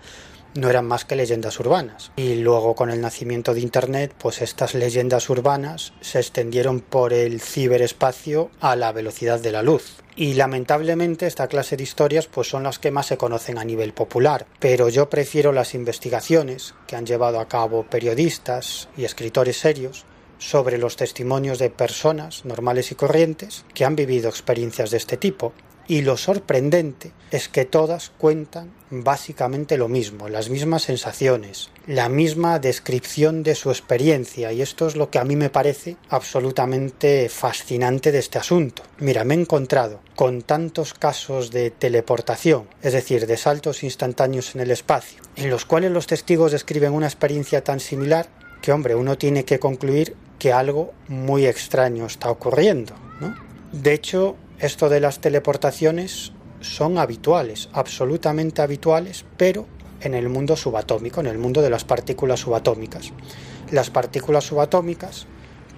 [0.55, 2.11] no eran más que leyendas urbanas.
[2.15, 7.41] Y luego con el nacimiento de Internet, pues estas leyendas urbanas se extendieron por el
[7.41, 9.97] ciberespacio a la velocidad de la luz.
[10.19, 13.93] Y lamentablemente esta clase de historias pues son las que más se conocen a nivel
[13.93, 20.03] popular, pero yo prefiero las investigaciones que han llevado a cabo periodistas y escritores serios
[20.37, 25.53] sobre los testimonios de personas normales y corrientes que han vivido experiencias de este tipo
[25.89, 32.59] Y lo sorprendente es que todas cuentan básicamente lo mismo, las mismas sensaciones, la misma
[32.59, 38.11] descripción de su experiencia y esto es lo que a mí me parece absolutamente fascinante
[38.11, 38.83] de este asunto.
[38.99, 44.61] Mira, me he encontrado con tantos casos de teleportación, es decir, de saltos instantáneos en
[44.61, 48.29] el espacio, en los cuales los testigos describen una experiencia tan similar
[48.61, 53.35] que, hombre, uno tiene que concluir que algo muy extraño está ocurriendo, ¿no?
[53.71, 59.67] De hecho, esto de las teleportaciones son habituales, absolutamente habituales, pero
[60.01, 63.11] en el mundo subatómico, en el mundo de las partículas subatómicas.
[63.71, 65.27] Las partículas subatómicas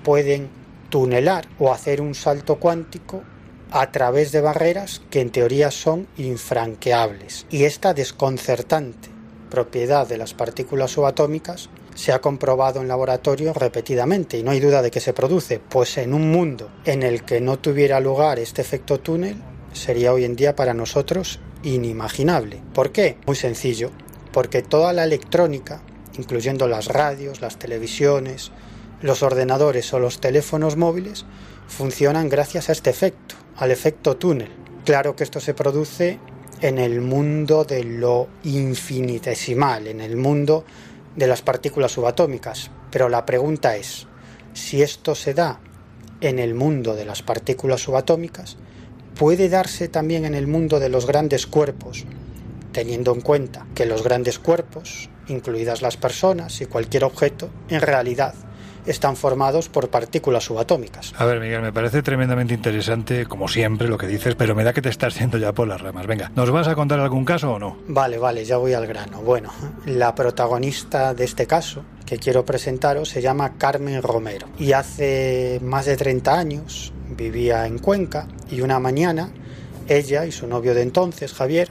[0.04, 0.50] pueden
[0.90, 3.24] tunelar o hacer un salto cuántico
[3.72, 7.46] a través de barreras que en teoría son infranqueables.
[7.50, 9.10] Y esta desconcertante
[9.50, 11.70] propiedad de las partículas subatómicas
[12.02, 16.00] se ha comprobado en laboratorio repetidamente y no hay duda de que se produce, pues
[16.00, 19.36] en un mundo en el que no tuviera lugar este efecto túnel
[19.74, 22.60] sería hoy en día para nosotros inimaginable.
[22.74, 23.18] ¿Por qué?
[23.28, 23.92] Muy sencillo,
[24.34, 25.84] porque toda la electrónica,
[26.18, 28.52] incluyendo las radios, las televisiones,
[29.04, 31.26] los ordenadores o los teléfonos móviles,
[31.68, 34.50] funcionan gracias a este efecto, al efecto túnel.
[34.86, 36.18] Claro que esto se produce
[36.62, 40.66] en el mundo de lo infinitesimal, en el mundo
[41.16, 42.72] de las partículas subatómicas.
[42.92, 44.08] Pero la pregunta es,
[44.54, 45.60] si esto se da
[46.22, 48.58] en el mundo de las partículas subatómicas,
[49.16, 52.06] ¿puede darse también en el mundo de los grandes cuerpos,
[52.72, 58.34] teniendo en cuenta que los grandes cuerpos, incluidas las personas y cualquier objeto, en realidad
[58.86, 61.14] están formados por partículas subatómicas.
[61.18, 64.74] A ver, Miguel, me parece tremendamente interesante, como siempre, lo que dices, pero me da
[64.74, 66.08] que te estás yendo ya por las ramas.
[66.08, 67.78] Venga, ¿nos vas a contar algún caso o no?
[67.88, 69.22] Vale, vale, ya voy al grano.
[69.22, 69.52] Bueno,
[69.86, 75.86] la protagonista de este caso que quiero presentaros se llama Carmen Romero y hace más
[75.86, 79.32] de 30 años vivía en Cuenca y una mañana
[79.88, 81.70] ella y su novio de entonces, Javier,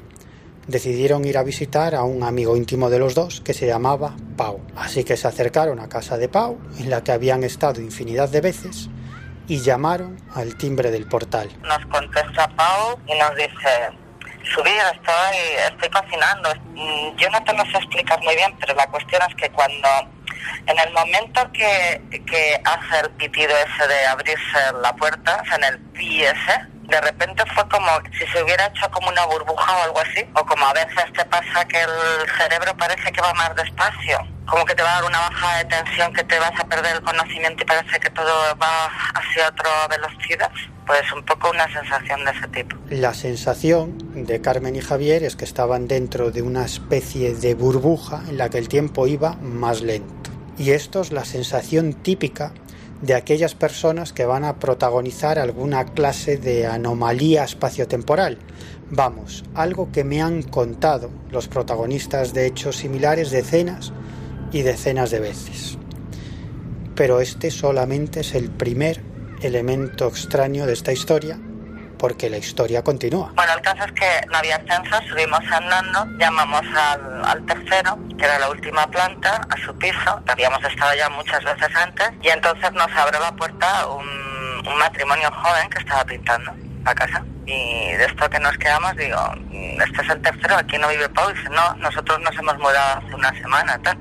[0.71, 4.61] decidieron ir a visitar a un amigo íntimo de los dos que se llamaba Pau.
[4.77, 8.41] Así que se acercaron a casa de Pau, en la que habían estado infinidad de
[8.41, 8.89] veces,
[9.49, 11.51] y llamaron al timbre del portal.
[11.63, 13.91] Nos contesta Pau y nos dice,
[14.55, 15.37] subir, estoy,
[15.71, 16.55] estoy cocinando.
[16.75, 19.89] Mm, yo no te lo sé explicar muy bien, pero la cuestión es que cuando,
[20.67, 25.79] en el momento que, que hace el pitido ese de abrirse la puerta, en el
[25.81, 27.89] pi ese, de repente fue como
[28.19, 31.25] si se hubiera hecho como una burbuja o algo así, o como a veces te
[31.25, 35.05] pasa que el cerebro parece que va más despacio, como que te va a dar
[35.05, 38.33] una baja de tensión, que te vas a perder el conocimiento y parece que todo
[38.61, 40.51] va hacia otra velocidad.
[40.87, 42.77] Pues un poco una sensación de ese tipo.
[42.89, 48.23] La sensación de Carmen y Javier es que estaban dentro de una especie de burbuja
[48.29, 50.31] en la que el tiempo iba más lento.
[50.59, 52.53] Y esto es la sensación típica
[53.03, 58.39] de aquellas personas que van a protagonizar alguna clase de anomalía espaciotemporal.
[58.91, 63.93] Vamos, algo que me han contado los protagonistas de hechos similares decenas
[64.53, 65.79] y decenas de veces.
[66.95, 69.01] Pero este solamente es el primer
[69.43, 71.39] elemento extraño de esta historia
[72.01, 73.31] porque la historia continúa.
[73.35, 78.39] Bueno, el caso es que no había ascenso, subimos andando, llamamos al, tercero, que era
[78.39, 82.91] la última planta, a su piso, habíamos estado ya muchas veces antes, y entonces nos
[82.97, 84.31] abre la puerta un,
[84.79, 86.53] matrimonio joven que estaba pintando
[86.85, 87.25] la casa.
[87.45, 89.19] Y de esto que nos quedamos, digo,
[89.53, 91.29] este es el tercero, aquí no vive Pau.
[91.31, 93.99] Y dice, no, nosotros nos hemos mudado hace una semana, tal.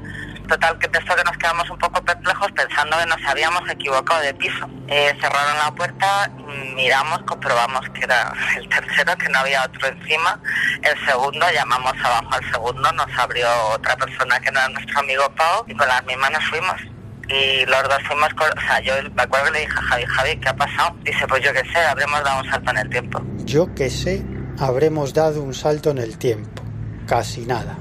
[0.49, 4.19] Total, que de esto que nos quedamos un poco perplejos pensando que nos habíamos equivocado
[4.21, 4.67] de piso.
[4.87, 6.31] Eh, cerraron la puerta,
[6.75, 10.41] miramos, comprobamos que era el tercero, que no había otro encima.
[10.81, 15.23] El segundo, llamamos abajo al segundo, nos abrió otra persona que no era nuestro amigo
[15.35, 16.81] Pau y con las mismas nos fuimos.
[17.27, 20.39] Y los dos fuimos, o sea, yo me acuerdo que le dije a Javi, Javi,
[20.39, 20.95] ¿qué ha pasado?
[21.03, 23.21] Dice, pues yo qué sé, habremos dado un salto en el tiempo.
[23.45, 24.25] Yo qué sé,
[24.57, 26.63] habremos dado un salto en el tiempo.
[27.05, 27.77] Casi nada.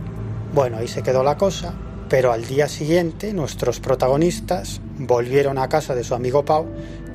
[0.53, 1.73] Bueno, ahí se quedó la cosa
[2.09, 6.67] pero al día siguiente nuestros protagonistas volvieron a casa de su amigo Pau,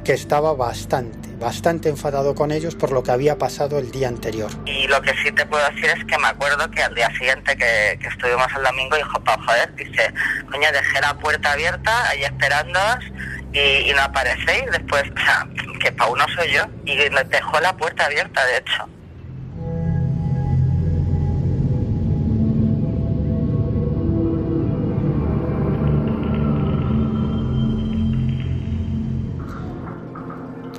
[0.03, 4.51] que estaba bastante, bastante enfadado con ellos por lo que había pasado el día anterior.
[4.65, 7.55] Y lo que sí te puedo decir es que me acuerdo que al día siguiente
[7.55, 10.13] que, que estuvimos el domingo dijo Pau, joder, dice,
[10.51, 13.05] coño, dejé la puerta abierta ahí esperándoos
[13.53, 14.65] y, no aparecéis.
[14.71, 15.47] Después, o sea,
[15.79, 18.89] que Pau no soy yo y dejó la puerta abierta, de hecho.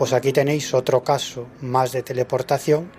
[0.04, 2.92] Pues aquí tenéis otro caso más de teleportación,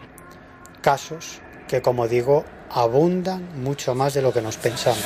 [0.81, 5.05] casos que como digo abundan mucho más de lo que nos pensamos.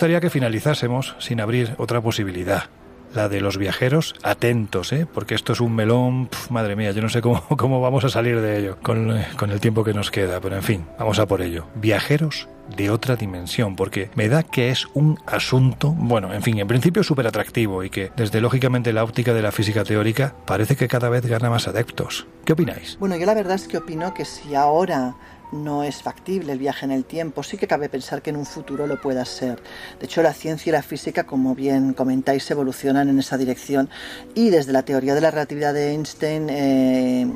[0.00, 2.70] Gustaría que finalizásemos sin abrir otra posibilidad,
[3.12, 5.04] la de los viajeros atentos, ¿eh?
[5.04, 8.40] porque esto es un melón, madre mía, yo no sé cómo, cómo vamos a salir
[8.40, 11.26] de ello con, eh, con el tiempo que nos queda, pero en fin, vamos a
[11.26, 11.66] por ello.
[11.74, 16.66] Viajeros de otra dimensión, porque me da que es un asunto, bueno, en fin, en
[16.66, 20.88] principio súper atractivo y que desde lógicamente la óptica de la física teórica parece que
[20.88, 22.26] cada vez gana más adeptos.
[22.46, 22.96] ¿Qué opináis?
[22.98, 25.14] Bueno, yo la verdad es que opino que si ahora
[25.52, 28.46] no es factible el viaje en el tiempo, sí que cabe pensar que en un
[28.46, 29.60] futuro lo pueda ser.
[29.98, 33.88] De hecho, la ciencia y la física, como bien comentáis, evolucionan en esa dirección
[34.34, 37.26] y desde la teoría de la relatividad de Einstein eh,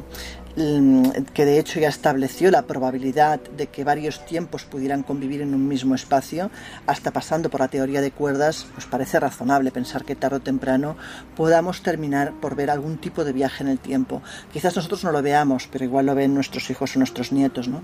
[0.54, 5.66] que de hecho ya estableció la probabilidad de que varios tiempos pudieran convivir en un
[5.66, 6.50] mismo espacio,
[6.86, 10.96] hasta pasando por la teoría de cuerdas, pues parece razonable pensar que tarde o temprano
[11.36, 14.22] podamos terminar por ver algún tipo de viaje en el tiempo.
[14.52, 17.82] Quizás nosotros no lo veamos, pero igual lo ven nuestros hijos o nuestros nietos, ¿no?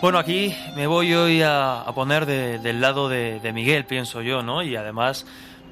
[0.00, 4.62] Bueno, aquí me voy hoy a, poner del lado de, de Miguel, pienso yo, ¿no?
[4.62, 5.24] Y además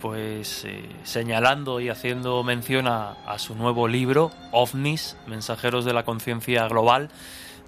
[0.02, 6.66] pues eh, señalando y haciendo mención a, su nuevo libro, OVNIS, Mensajeros de la Conciencia
[6.66, 7.08] Global,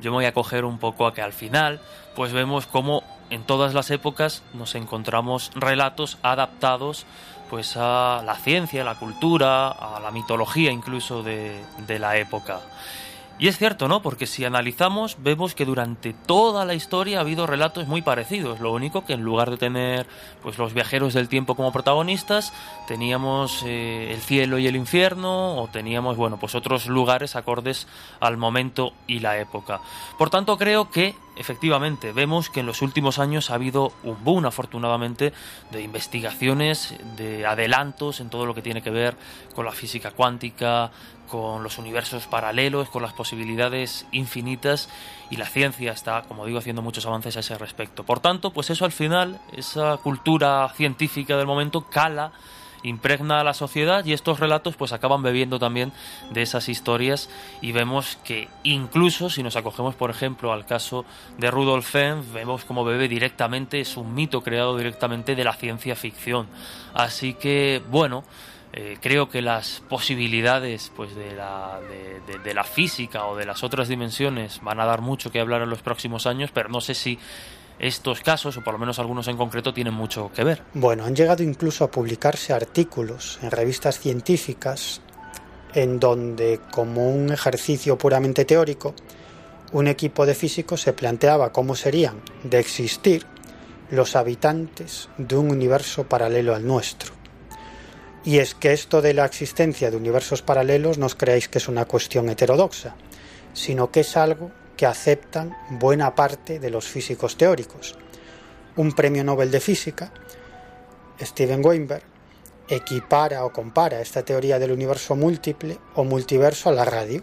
[0.00, 1.80] yo me voy a coger un poco a que al final,
[2.16, 7.06] pues vemos cómo en todas las épocas nos encontramos relatos adaptados
[7.50, 12.60] pues a la ciencia, a la cultura, a la mitología incluso de, de la época.
[13.36, 14.00] Y es cierto, ¿no?
[14.00, 18.60] Porque si analizamos, vemos que durante toda la historia ha habido relatos muy parecidos.
[18.60, 20.06] Lo único que en lugar de tener
[20.40, 22.52] pues los viajeros del tiempo como protagonistas,
[22.86, 27.88] teníamos eh, el cielo y el infierno, o teníamos, bueno, pues otros lugares acordes
[28.20, 29.80] al momento y la época.
[30.16, 34.46] Por tanto, creo que efectivamente vemos que en los últimos años ha habido un boom,
[34.46, 35.32] afortunadamente,
[35.72, 39.16] de investigaciones, de adelantos en todo lo que tiene que ver
[39.54, 40.90] con la física cuántica,
[41.34, 44.88] con los universos paralelos, con las posibilidades infinitas
[45.30, 48.04] y la ciencia está, como digo, haciendo muchos avances a ese respecto.
[48.04, 52.30] Por tanto, pues eso al final, esa cultura científica del momento cala
[52.84, 55.90] impregna a la sociedad y estos relatos pues acaban bebiendo también
[56.30, 57.28] de esas historias
[57.60, 61.04] y vemos que incluso si nos acogemos por ejemplo al caso
[61.38, 65.96] de Rudolf Fenn vemos como bebe directamente es un mito creado directamente de la ciencia
[65.96, 66.46] ficción
[66.92, 68.22] así que bueno
[68.76, 71.78] eh, creo que las posibilidades pues de la,
[72.42, 75.70] de, la física o de las otras dimensiones van a dar mucho que hablar en
[75.70, 77.16] los próximos años, pero no sé si
[77.78, 80.62] estos casos, o por lo menos algunos en concreto, tienen mucho que ver.
[80.74, 85.00] Bueno, han llegado incluso a publicarse artículos en revistas científicas
[85.72, 88.96] en donde, como un ejercicio puramente teórico,
[89.70, 93.24] un equipo de físicos se planteaba cómo serían de existir
[93.90, 97.23] los habitantes de un universo paralelo al nuestro.
[98.24, 101.68] Y es que esto de la existencia de universos paralelos no os creáis que es
[101.68, 102.96] una cuestión heterodoxa,
[103.52, 107.96] sino que es algo que aceptan buena parte de los físicos teóricos.
[108.76, 110.12] Un premio Nobel de Física,
[111.20, 112.02] Steven Weinberg,
[112.68, 117.22] equipara o compara esta teoría del universo múltiple o multiverso a la radio.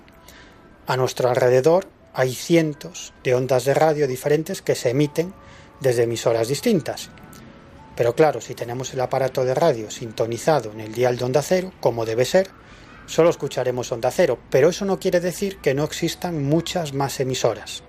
[0.86, 5.34] A nuestro alrededor hay cientos de ondas de radio diferentes que se emiten
[5.80, 7.10] desde emisoras distintas.
[7.96, 11.74] Pero claro, si tenemos el aparato de radio sintonizado en el dial de onda cero,
[11.80, 12.50] como debe ser,
[13.06, 17.84] solo escucharemos onda cero, pero eso no quiere decir que no existan muchas más emisoras.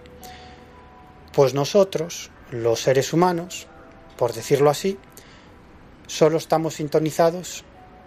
[1.33, 3.67] Pues nosotros, los seres humanos,
[4.17, 4.99] por decirlo así,
[6.07, 7.65] solo estamos sintonizados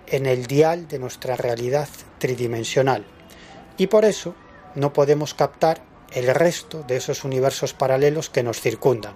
[0.08, 1.90] en el dial de nuestra realidad
[2.20, 3.06] tridimensional
[3.78, 4.36] y por eso
[4.76, 5.82] no podemos captar
[6.12, 9.16] el resto de esos universos paralelos que nos circundan.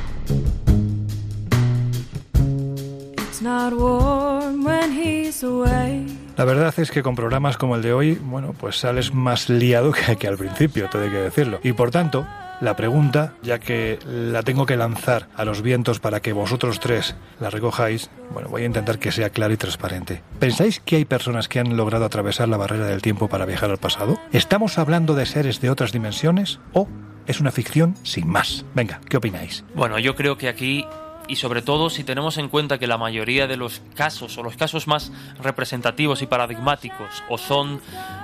[6.37, 9.91] La verdad es que con programas como el de hoy, bueno, pues sales más liado
[9.91, 11.59] que, que al principio, todo hay que decirlo.
[11.63, 12.27] Y por tanto,
[12.61, 17.15] la pregunta, ya que la tengo que lanzar a los vientos para que vosotros tres
[17.39, 20.21] la recojáis, bueno, voy a intentar que sea clara y transparente.
[20.39, 23.77] ¿Pensáis que hay personas que han logrado atravesar la barrera del tiempo para viajar al
[23.77, 24.19] pasado?
[24.31, 26.87] ¿Estamos hablando de seres de otras dimensiones o
[27.25, 28.65] es una ficción sin más?
[28.75, 29.65] Venga, ¿qué opináis?
[29.73, 30.85] Bueno, yo creo que aquí
[31.31, 34.57] y sobre todo si tenemos en cuenta que la mayoría de los casos o los
[34.57, 37.79] casos más representativos y paradigmáticos o son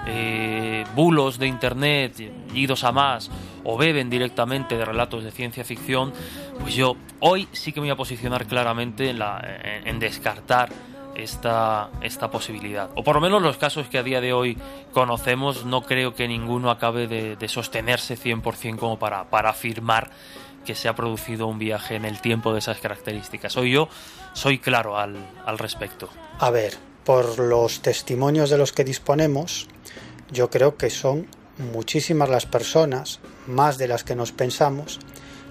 [0.08, 3.32] eh, bulos de internet idos a más
[3.64, 6.12] o beben directamente de relatos de ciencia ficción,
[6.60, 9.42] pues yo hoy sí que me voy a posicionar claramente en, la,
[9.86, 10.68] en, descartar
[11.16, 12.90] esta, esta posibilidad.
[12.96, 14.58] O por lo menos los casos que a día de hoy
[14.92, 20.12] conocemos, no creo que ninguno acabe de, de sostenerse 100% como para, para afirmar
[20.68, 23.56] que se ha producido un viaje en el tiempo de esas características.
[23.56, 23.88] Hoy yo
[24.34, 25.16] soy claro al,
[25.46, 26.10] al respecto.
[26.40, 26.76] A ver,
[27.06, 29.68] por los testimonios de los que disponemos,
[30.30, 31.26] yo creo que son
[31.72, 35.00] muchísimas las personas, más de las que nos pensamos,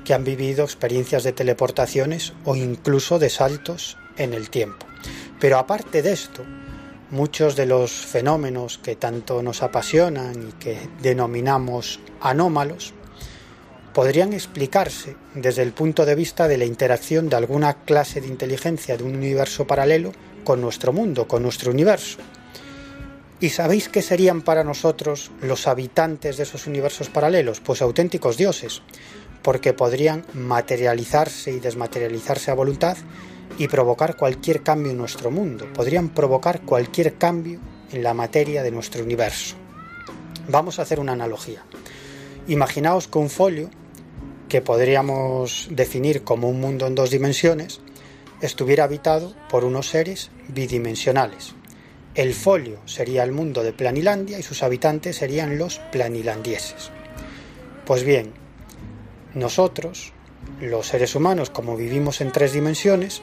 [0.05, 4.87] que han vivido experiencias de teleportaciones o incluso de saltos en el tiempo.
[5.41, 6.45] Pero aparte de esto,
[7.11, 12.93] muchos de los fenómenos que tanto nos apasionan y que denominamos anómalos,
[13.97, 18.99] podrían explicarse desde el punto de vista de la interacción de alguna clase de inteligencia
[18.99, 20.13] de un universo paralelo
[20.45, 22.19] con nuestro mundo, con nuestro universo.
[23.41, 27.61] ¿Y sabéis qué serían para nosotros los habitantes de esos universos paralelos?
[27.61, 28.83] Pues auténticos dioses,
[29.41, 32.99] porque podrían materializarse y desmaterializarse a voluntad
[33.57, 37.61] y provocar cualquier cambio en nuestro mundo, podrían provocar cualquier cambio
[37.91, 39.57] en la materia de nuestro universo.
[40.51, 41.65] Vamos a hacer una analogía.
[42.47, 43.71] Imaginaos que un folio
[44.49, 47.81] que podríamos definir como un mundo en dos dimensiones,
[48.41, 51.55] estuviera habitado por unos seres bidimensionales.
[52.15, 56.91] El folio sería el mundo de Planilandia y sus habitantes serían los planilandieses.
[57.85, 58.33] Pues bien,
[59.35, 60.13] nosotros,
[60.61, 63.23] los seres humanos, como vivimos en tres dimensiones,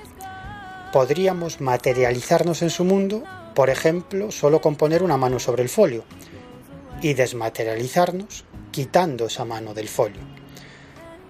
[0.91, 3.23] podríamos materializarnos en su mundo,
[3.55, 6.03] por ejemplo, solo con poner una mano sobre el folio,
[7.01, 10.42] y desmaterializarnos quitando esa mano del folio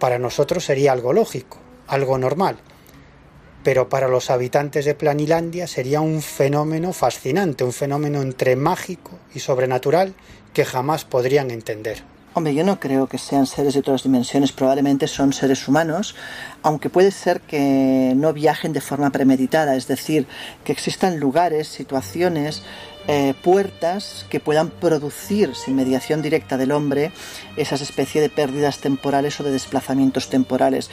[0.03, 2.57] para nosotros sería algo lógico, algo normal.
[3.63, 9.39] Pero para los habitantes de Planilandia sería un fenómeno fascinante, un fenómeno entre mágico y
[9.39, 10.13] sobrenatural
[10.53, 12.03] que jamás podrían entender.
[12.33, 16.15] Hombre, yo no creo que sean seres de otras dimensiones, probablemente son seres humanos,
[16.63, 20.27] aunque puede ser que no viajen de forma premeditada, es decir,
[20.65, 22.63] que existan lugares, situaciones,
[23.07, 27.11] eh, puertas que puedan producir sin mediación directa del hombre
[27.57, 30.89] esas especies de pérdidas temporales o de desplazamientos temporales.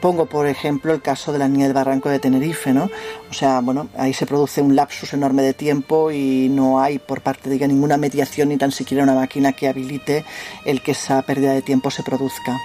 [0.00, 2.90] Pongo, por ejemplo, el caso de la niña del barranco de Tenerife, ¿no?
[3.30, 7.20] O sea, bueno, ahí se produce un lapsus enorme de tiempo y no hay por
[7.20, 10.24] parte de ella ninguna mediación ni tan siquiera una máquina que habilite
[10.64, 12.58] el que esa pérdida de tiempo se produzca.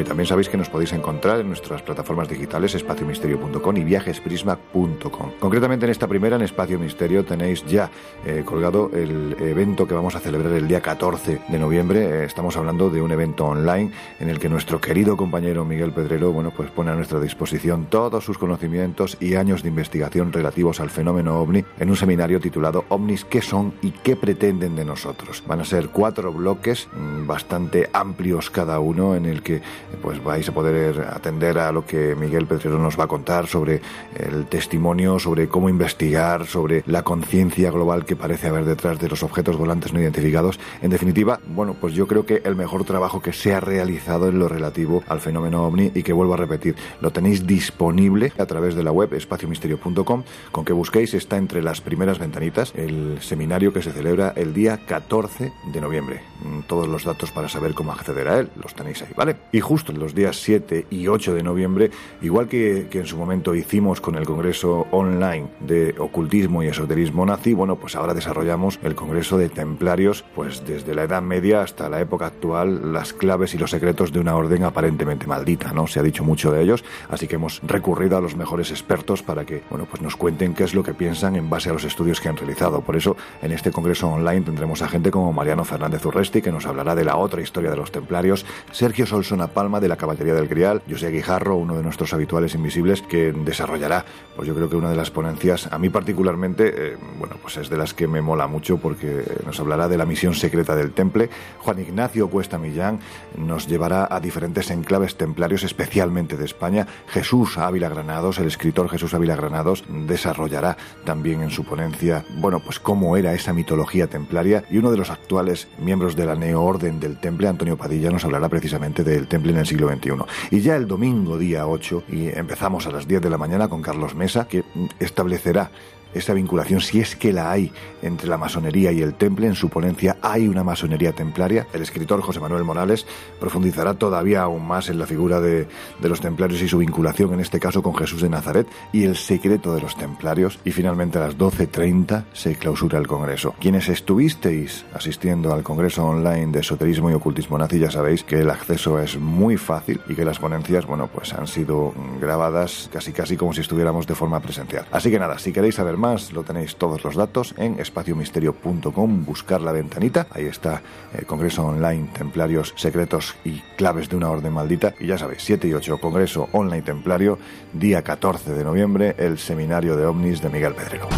[0.00, 5.30] Y también sabéis que nos podéis encontrar en nuestras plataformas digitales espaciomisterio.com y viajesprisma.com.
[5.38, 7.90] Concretamente en esta primera, en Espacio Misterio, tenéis ya
[8.24, 12.04] eh, colgado el evento que vamos a celebrar el día 14 de noviembre.
[12.04, 16.32] Eh, estamos hablando de un evento online en el que nuestro querido compañero Miguel Pedrero,
[16.32, 20.90] bueno, pues pone a nuestra disposición todos sus conocimientos y años de investigación relativos al
[20.90, 25.42] fenómeno ovni en un seminario titulado OVNIs, ¿qué son y qué pretenden de nosotros?
[25.46, 29.62] Van a ser cuatro bloques mm, bastante amplios cada uno en el que
[30.02, 33.80] pues vais a poder atender a lo que Miguel Pedrero nos va a contar sobre
[34.14, 39.22] el testimonio, sobre cómo investigar, sobre la conciencia global que parece haber detrás de los
[39.22, 40.58] objetos volantes no identificados.
[40.82, 44.38] En definitiva, bueno, pues yo creo que el mejor trabajo que se ha realizado en
[44.38, 48.74] lo relativo al fenómeno ovni y que vuelvo a repetir, lo tenéis disponible a través
[48.74, 50.22] de la web espaciomisterio.com,
[50.52, 54.78] con que busquéis está entre las primeras ventanitas el seminario que se celebra el día
[54.86, 56.22] 14 de noviembre.
[56.42, 59.36] Mm, todos los datos para saber cómo acceder a él los tenéis ahí, ¿vale?
[59.52, 61.90] Y justo en los días 7 y 8 de noviembre,
[62.22, 67.26] igual que, que en su momento hicimos con el Congreso Online de Ocultismo y Esoterismo
[67.26, 71.88] Nazi, bueno, pues ahora desarrollamos el Congreso de Templarios, pues desde la Edad Media hasta
[71.88, 75.86] la época actual, las claves y los secretos de una orden aparentemente maldita, ¿no?
[75.86, 79.44] Se ha dicho mucho de ellos, así que hemos recurrido a los mejores expertos para
[79.44, 82.20] que, bueno, pues nos cuenten qué es lo que piensan en base a los estudios
[82.20, 82.80] que han realizado.
[82.80, 86.66] Por eso, en este Congreso Online tendremos a gente como Mariano Fernández Urresti, que nos
[86.66, 90.48] hablará de la otra historia de los templarios, Sergio Solsona Palma, de la Caballería del
[90.48, 94.04] Grial, José Guijarro, uno de nuestros habituales invisibles, que desarrollará,
[94.36, 97.70] pues yo creo que una de las ponencias, a mí particularmente, eh, bueno, pues es
[97.70, 101.30] de las que me mola mucho porque nos hablará de la misión secreta del temple.
[101.60, 103.00] Juan Ignacio Cuesta Millán
[103.38, 106.86] nos llevará a diferentes enclaves templarios, especialmente de España.
[107.08, 110.76] Jesús Ávila Granados, el escritor Jesús Ávila Granados, desarrollará
[111.06, 115.08] también en su ponencia, bueno, pues cómo era esa mitología templaria y uno de los
[115.08, 119.56] actuales miembros de la neoorden del temple, Antonio Padilla, nos hablará precisamente del temple en
[119.56, 120.12] el siglo XXI.
[120.50, 123.82] Y ya el domingo día 8, y empezamos a las 10 de la mañana con
[123.82, 124.64] Carlos Mesa, que
[124.98, 125.70] establecerá
[126.18, 127.72] esa vinculación, si es que la hay
[128.02, 129.46] entre la masonería y el temple.
[129.46, 131.66] En su ponencia hay una masonería templaria.
[131.72, 133.06] El escritor José Manuel Morales
[133.40, 135.66] profundizará todavía aún más en la figura de,
[136.00, 139.16] de los templarios y su vinculación, en este caso con Jesús de Nazaret, y el
[139.16, 140.58] secreto de los templarios.
[140.64, 143.54] Y finalmente a las 12.30 se clausura el Congreso.
[143.60, 148.50] Quienes estuvisteis asistiendo al Congreso online de Esoterismo y Ocultismo Nazi ya sabéis que el
[148.50, 153.36] acceso es muy fácil y que las ponencias, bueno, pues han sido grabadas casi casi
[153.36, 154.86] como si estuviéramos de forma presencial.
[154.90, 159.60] Así que nada, si queréis saber más, lo tenéis todos los datos en espaciomisterio.com, buscar
[159.60, 164.94] la ventanita, ahí está el Congreso Online Templarios Secretos y Claves de una Orden Maldita,
[165.00, 167.38] y ya sabéis, 7 y 8, Congreso Online Templario,
[167.72, 171.08] día 14 de noviembre, el Seminario de OVNIs de Miguel Pedrero.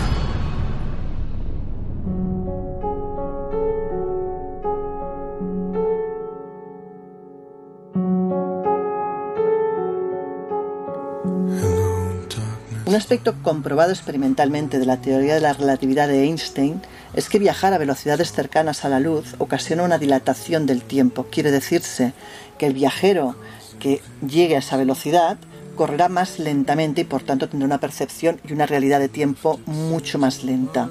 [12.89, 16.81] Un aspecto comprobado experimentalmente de la teoría de la relatividad de Einstein
[17.13, 21.27] es que viajar a velocidades cercanas a la luz ocasiona una dilatación del tiempo.
[21.31, 22.15] Quiere decirse
[22.57, 23.37] que el viajero
[23.79, 25.37] que llegue a esa velocidad
[25.77, 30.19] correrá más lentamente y por tanto tendrá una percepción y una realidad de tiempo mucho
[30.19, 30.89] más lenta.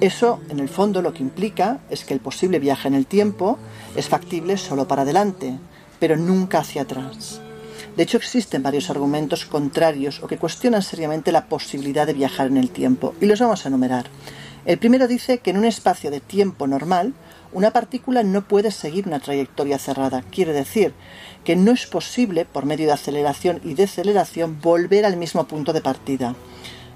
[0.00, 3.60] Eso, en el fondo, lo que implica es que el posible viaje en el tiempo
[3.94, 5.56] es factible solo para adelante,
[6.00, 7.42] pero nunca hacia atrás.
[7.96, 12.58] De hecho, existen varios argumentos contrarios o que cuestionan seriamente la posibilidad de viajar en
[12.58, 14.06] el tiempo, y los vamos a enumerar.
[14.66, 17.14] El primero dice que en un espacio de tiempo normal,
[17.52, 20.22] una partícula no puede seguir una trayectoria cerrada.
[20.30, 20.92] Quiere decir
[21.44, 25.80] que no es posible, por medio de aceleración y deceleración, volver al mismo punto de
[25.80, 26.34] partida.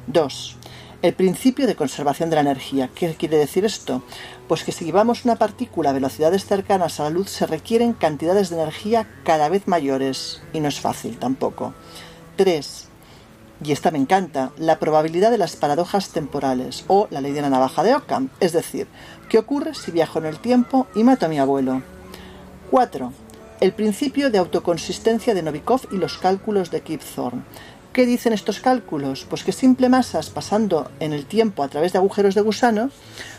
[0.09, 0.57] 2.
[1.03, 2.91] El principio de conservación de la energía.
[2.95, 4.03] ¿Qué quiere decir esto?
[4.49, 8.51] Pues que si llevamos una partícula a velocidades cercanas a la luz se requieren cantidades
[8.51, 11.73] de energía cada vez mayores y no es fácil tampoco.
[12.37, 12.89] 3.
[13.65, 17.51] Y esta me encanta, la probabilidad de las paradojas temporales o la ley de la
[17.51, 18.87] navaja de Occam, es decir,
[19.31, 21.81] ¿qué ocurre si viajo en el tiempo y mato a mi abuelo?
[22.71, 23.11] 4.
[23.63, 27.43] El principio de autoconsistencia de Novikov y los cálculos de Kip Thorne.
[27.93, 29.27] ¿Qué dicen estos cálculos?
[29.29, 32.91] Pues que simple masas pasando en el tiempo a través de agujeros de gusano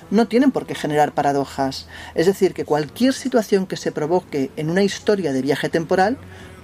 [0.10, 1.88] no tienen por qué generar paradojas.
[2.16, 6.18] Es decir, que cualquier situación que se provoque en una historia de viaje temporal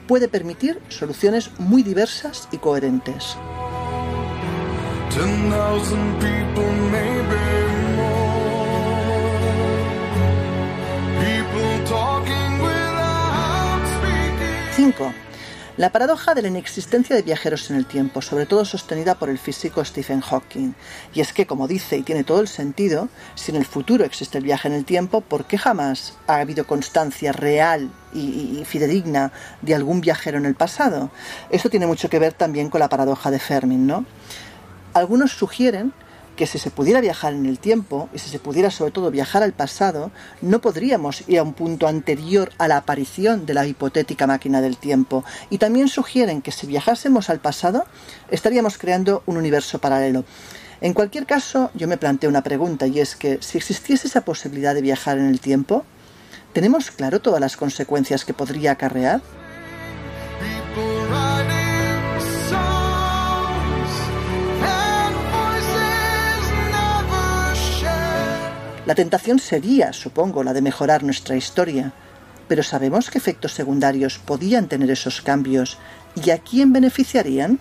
[0.05, 3.37] puede permitir soluciones muy diversas y coherentes.
[14.75, 15.13] Cinco.
[15.77, 19.37] La paradoja de la inexistencia de viajeros en el tiempo, sobre todo sostenida por el
[19.37, 20.73] físico Stephen Hawking.
[21.13, 24.39] Y es que, como dice, y tiene todo el sentido, si en el futuro existe
[24.39, 29.31] el viaje en el tiempo, ¿por qué jamás ha habido constancia real y, fidedigna
[29.61, 31.11] de algún viajero en el pasado?
[31.51, 34.03] Esto tiene mucho que ver también con la paradoja de Fermi, ¿no?
[34.95, 35.93] Algunos sugieren
[36.37, 39.43] que si se pudiera viajar en el tiempo y si se pudiera sobre todo viajar
[39.43, 40.11] al pasado,
[40.41, 44.77] no podríamos ir a un punto anterior a la aparición de la hipotética máquina del
[44.77, 45.25] tiempo.
[45.49, 47.85] Y también sugieren que si viajásemos al pasado,
[48.29, 50.23] estaríamos creando un universo paralelo.
[50.79, 54.75] En cualquier caso, yo me planteo una pregunta y es que si existiese esa posibilidad
[54.75, 55.83] de viajar en el tiempo,
[56.53, 59.21] ¿tenemos claro todas las consecuencias que podría acarrear?
[68.87, 71.91] La tentación sería, supongo, la de mejorar nuestra historia,
[72.47, 75.77] pero ¿sabemos qué efectos secundarios podían tener esos cambios
[76.15, 77.59] y a quién beneficiarían?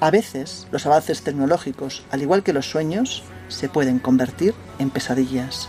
[0.00, 5.68] A veces los avances tecnológicos, al igual que los sueños, se pueden convertir en pesadillas.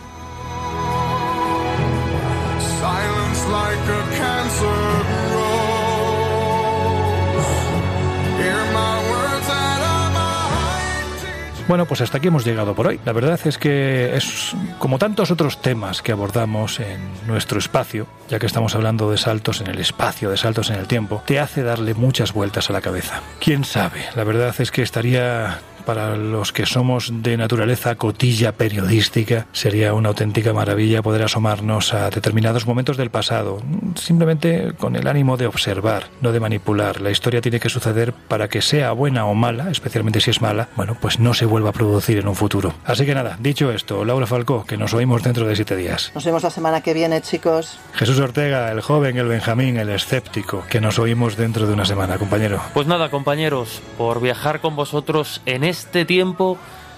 [11.67, 12.99] Bueno, pues hasta aquí hemos llegado por hoy.
[13.03, 18.39] La verdad es que es como tantos otros temas que abordamos en nuestro espacio, ya
[18.39, 21.63] que estamos hablando de saltos en el espacio, de saltos en el tiempo, te hace
[21.63, 23.21] darle muchas vueltas a la cabeza.
[23.41, 24.05] ¿Quién sabe?
[24.15, 30.09] La verdad es que estaría para los que somos de naturaleza cotilla periodística, sería una
[30.09, 33.61] auténtica maravilla poder asomarnos a determinados momentos del pasado,
[33.95, 36.99] simplemente con el ánimo de observar, no de manipular.
[36.99, 40.67] La historia tiene que suceder para que sea buena o mala, especialmente si es mala,
[40.75, 42.73] bueno, pues no se vuelva a producir en un futuro.
[42.83, 46.11] Así que nada, dicho esto, Laura Falcó, que nos oímos dentro de siete días.
[46.13, 47.79] Nos vemos la semana que viene, chicos.
[47.93, 52.17] Jesús Ortega, el joven, el Benjamín, el escéptico, que nos oímos dentro de una semana,
[52.17, 52.61] compañero.
[52.73, 56.57] Pues nada, compañeros, por viajar con vosotros en este este tiempo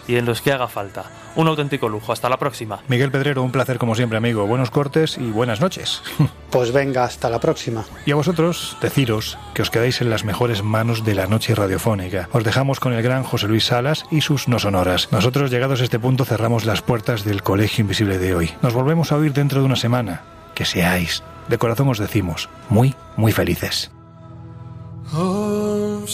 [0.10, 1.06] y en los que haga falta.
[1.36, 2.12] Un auténtico lujo.
[2.12, 2.80] Hasta la próxima.
[2.88, 4.48] Miguel Pedrero, un placer como siempre, amigo.
[4.48, 6.02] Buenos cortes y buenas noches.
[6.50, 7.86] Pues venga, hasta la próxima.
[8.08, 12.28] Y a vosotros, deciros que os quedáis en las mejores manos de la noche radiofónica.
[12.32, 15.10] Os dejamos con el gran José Luis Salas y sus no sonoras.
[15.12, 18.52] Nosotros, llegados a este punto, cerramos las puertas del Colegio Invisible de hoy.
[18.64, 20.24] Nos volvemos a oír dentro de una semana.
[20.56, 23.92] Que seáis, de corazón os decimos, muy, muy felices.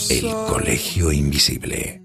[0.09, 2.05] El Colegio Invisible